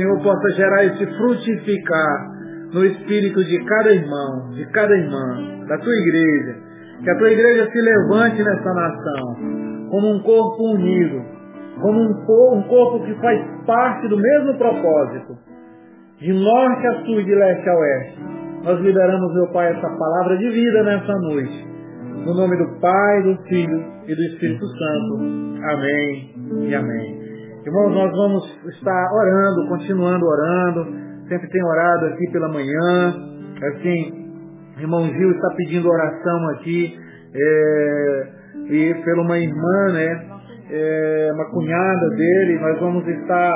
[0.00, 2.30] Senhor possa gerar esse frutificar
[2.72, 6.56] no espírito de cada irmão, de cada irmã, da tua igreja.
[7.04, 9.36] Que a tua igreja se levante nessa nação
[9.90, 11.22] como um corpo unido,
[11.80, 15.36] como um, corpo que faz parte do mesmo propósito,
[16.18, 18.20] de norte a sul e de leste a oeste.
[18.64, 21.66] Nós liberamos, meu Pai, essa palavra de vida nessa noite.
[22.24, 25.16] No nome do Pai, do Filho e do Espírito Santo.
[25.62, 26.34] Amém
[26.68, 27.19] e amém.
[27.64, 33.14] Irmãos, nós vamos estar orando, continuando orando sempre tem orado aqui pela manhã.
[33.62, 34.26] Assim,
[34.78, 36.98] irmão Gil está pedindo oração aqui,
[37.34, 38.28] é,
[38.68, 40.26] e pela uma irmã, né?
[40.72, 43.52] É, uma cunhada dele, nós vamos estar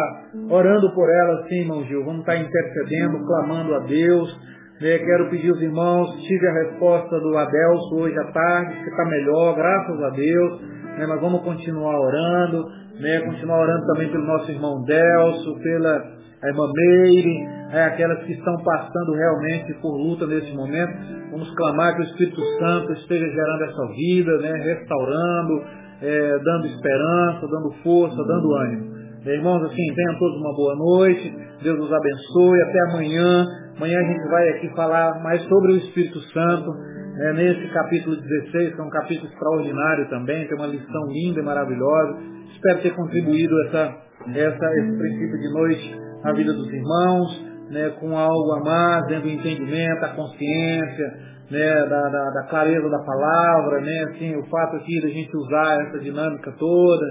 [0.51, 2.05] orando por ela, sim, irmão Gil.
[2.05, 4.41] Vamos estar intercedendo, clamando a Deus.
[4.81, 4.99] Né?
[4.99, 9.55] Quero pedir aos irmãos, tive a resposta do Adelso hoje à tarde, que está melhor,
[9.55, 10.61] graças a Deus.
[10.99, 11.07] Né?
[11.07, 12.65] Nós vamos continuar orando,
[13.01, 13.21] né?
[13.21, 16.15] continuar orando também pelo nosso irmão Delso, pela
[16.45, 20.93] irmã Meire, é, aquelas que estão passando realmente por luta nesse momento.
[21.31, 25.63] Vamos clamar que o Espírito Santo esteja gerando essa vida, né, restaurando,
[26.03, 28.95] é, dando esperança, dando força, dando ânimo.
[29.25, 33.47] Irmãos, assim, tenham todos uma boa noite, Deus os abençoe, até amanhã.
[33.77, 36.71] Amanhã a gente vai aqui falar mais sobre o Espírito Santo,
[37.17, 41.43] né, nesse capítulo 16, que é um capítulo extraordinário também, tem uma lição linda e
[41.43, 42.34] maravilhosa.
[42.55, 43.97] Espero ter contribuído essa,
[44.33, 49.25] essa, esse princípio de noite na vida dos irmãos, né, com algo a mais, dentro
[49.25, 54.77] do entendimento, a consciência, né, da, da, da, clareza da palavra, né, assim, o fato
[54.77, 57.07] aqui da gente usar essa dinâmica toda,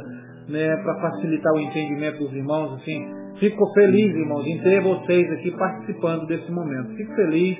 [0.49, 3.05] né, para facilitar o entendimento dos irmãos, assim,
[3.39, 6.95] fico feliz, irmãos, em ter vocês aqui participando desse momento.
[6.95, 7.57] Fico feliz,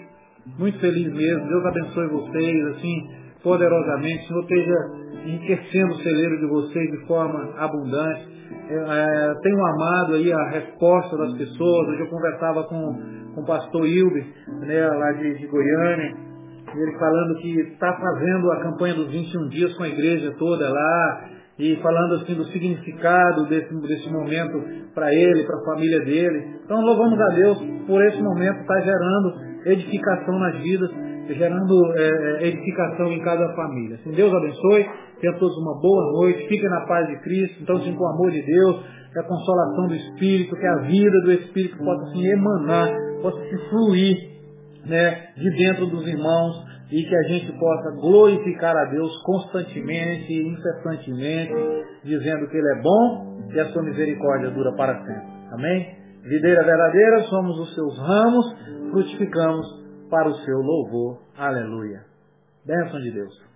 [0.58, 1.48] muito feliz mesmo.
[1.48, 3.10] Deus abençoe vocês, assim,
[3.44, 4.24] poderosamente.
[4.24, 8.34] O Senhor esteja enriquecendo o celeiro de vocês de forma abundante
[8.70, 11.88] é, tenho amado aí a resposta das pessoas.
[11.90, 12.94] Hoje eu conversava com,
[13.36, 14.26] com o pastor Hilber,
[14.62, 16.14] né, lá de, de Goiânia,
[16.76, 21.30] ele falando que está fazendo a campanha dos 21 dias com a igreja toda lá,
[21.60, 24.64] e falando assim do significado desse, desse momento
[24.96, 26.60] para ele, para a família dele.
[26.66, 29.34] Então louvamos a Deus por esse momento estar tá gerando
[29.68, 30.90] edificação nas vidas,
[31.30, 33.98] gerando é, é, edificação em cada família.
[33.98, 34.90] Assim, Deus abençoe.
[35.24, 38.30] Tenham todos uma boa noite, fiquem na paz de Cristo, então sim com o amor
[38.30, 38.84] de Deus,
[39.14, 42.90] que a consolação do Espírito, que a vida do Espírito possa se emanar,
[43.22, 44.18] possa se fluir
[44.86, 51.54] né, de dentro dos irmãos e que a gente possa glorificar a Deus constantemente incessantemente,
[52.04, 55.28] dizendo que Ele é bom e a sua misericórdia dura para sempre.
[55.54, 55.96] Amém?
[56.22, 58.46] Videira verdadeira, somos os seus ramos,
[58.92, 59.66] frutificamos
[60.10, 61.22] para o seu louvor.
[61.38, 62.02] Aleluia.
[62.66, 63.53] Bênção de Deus.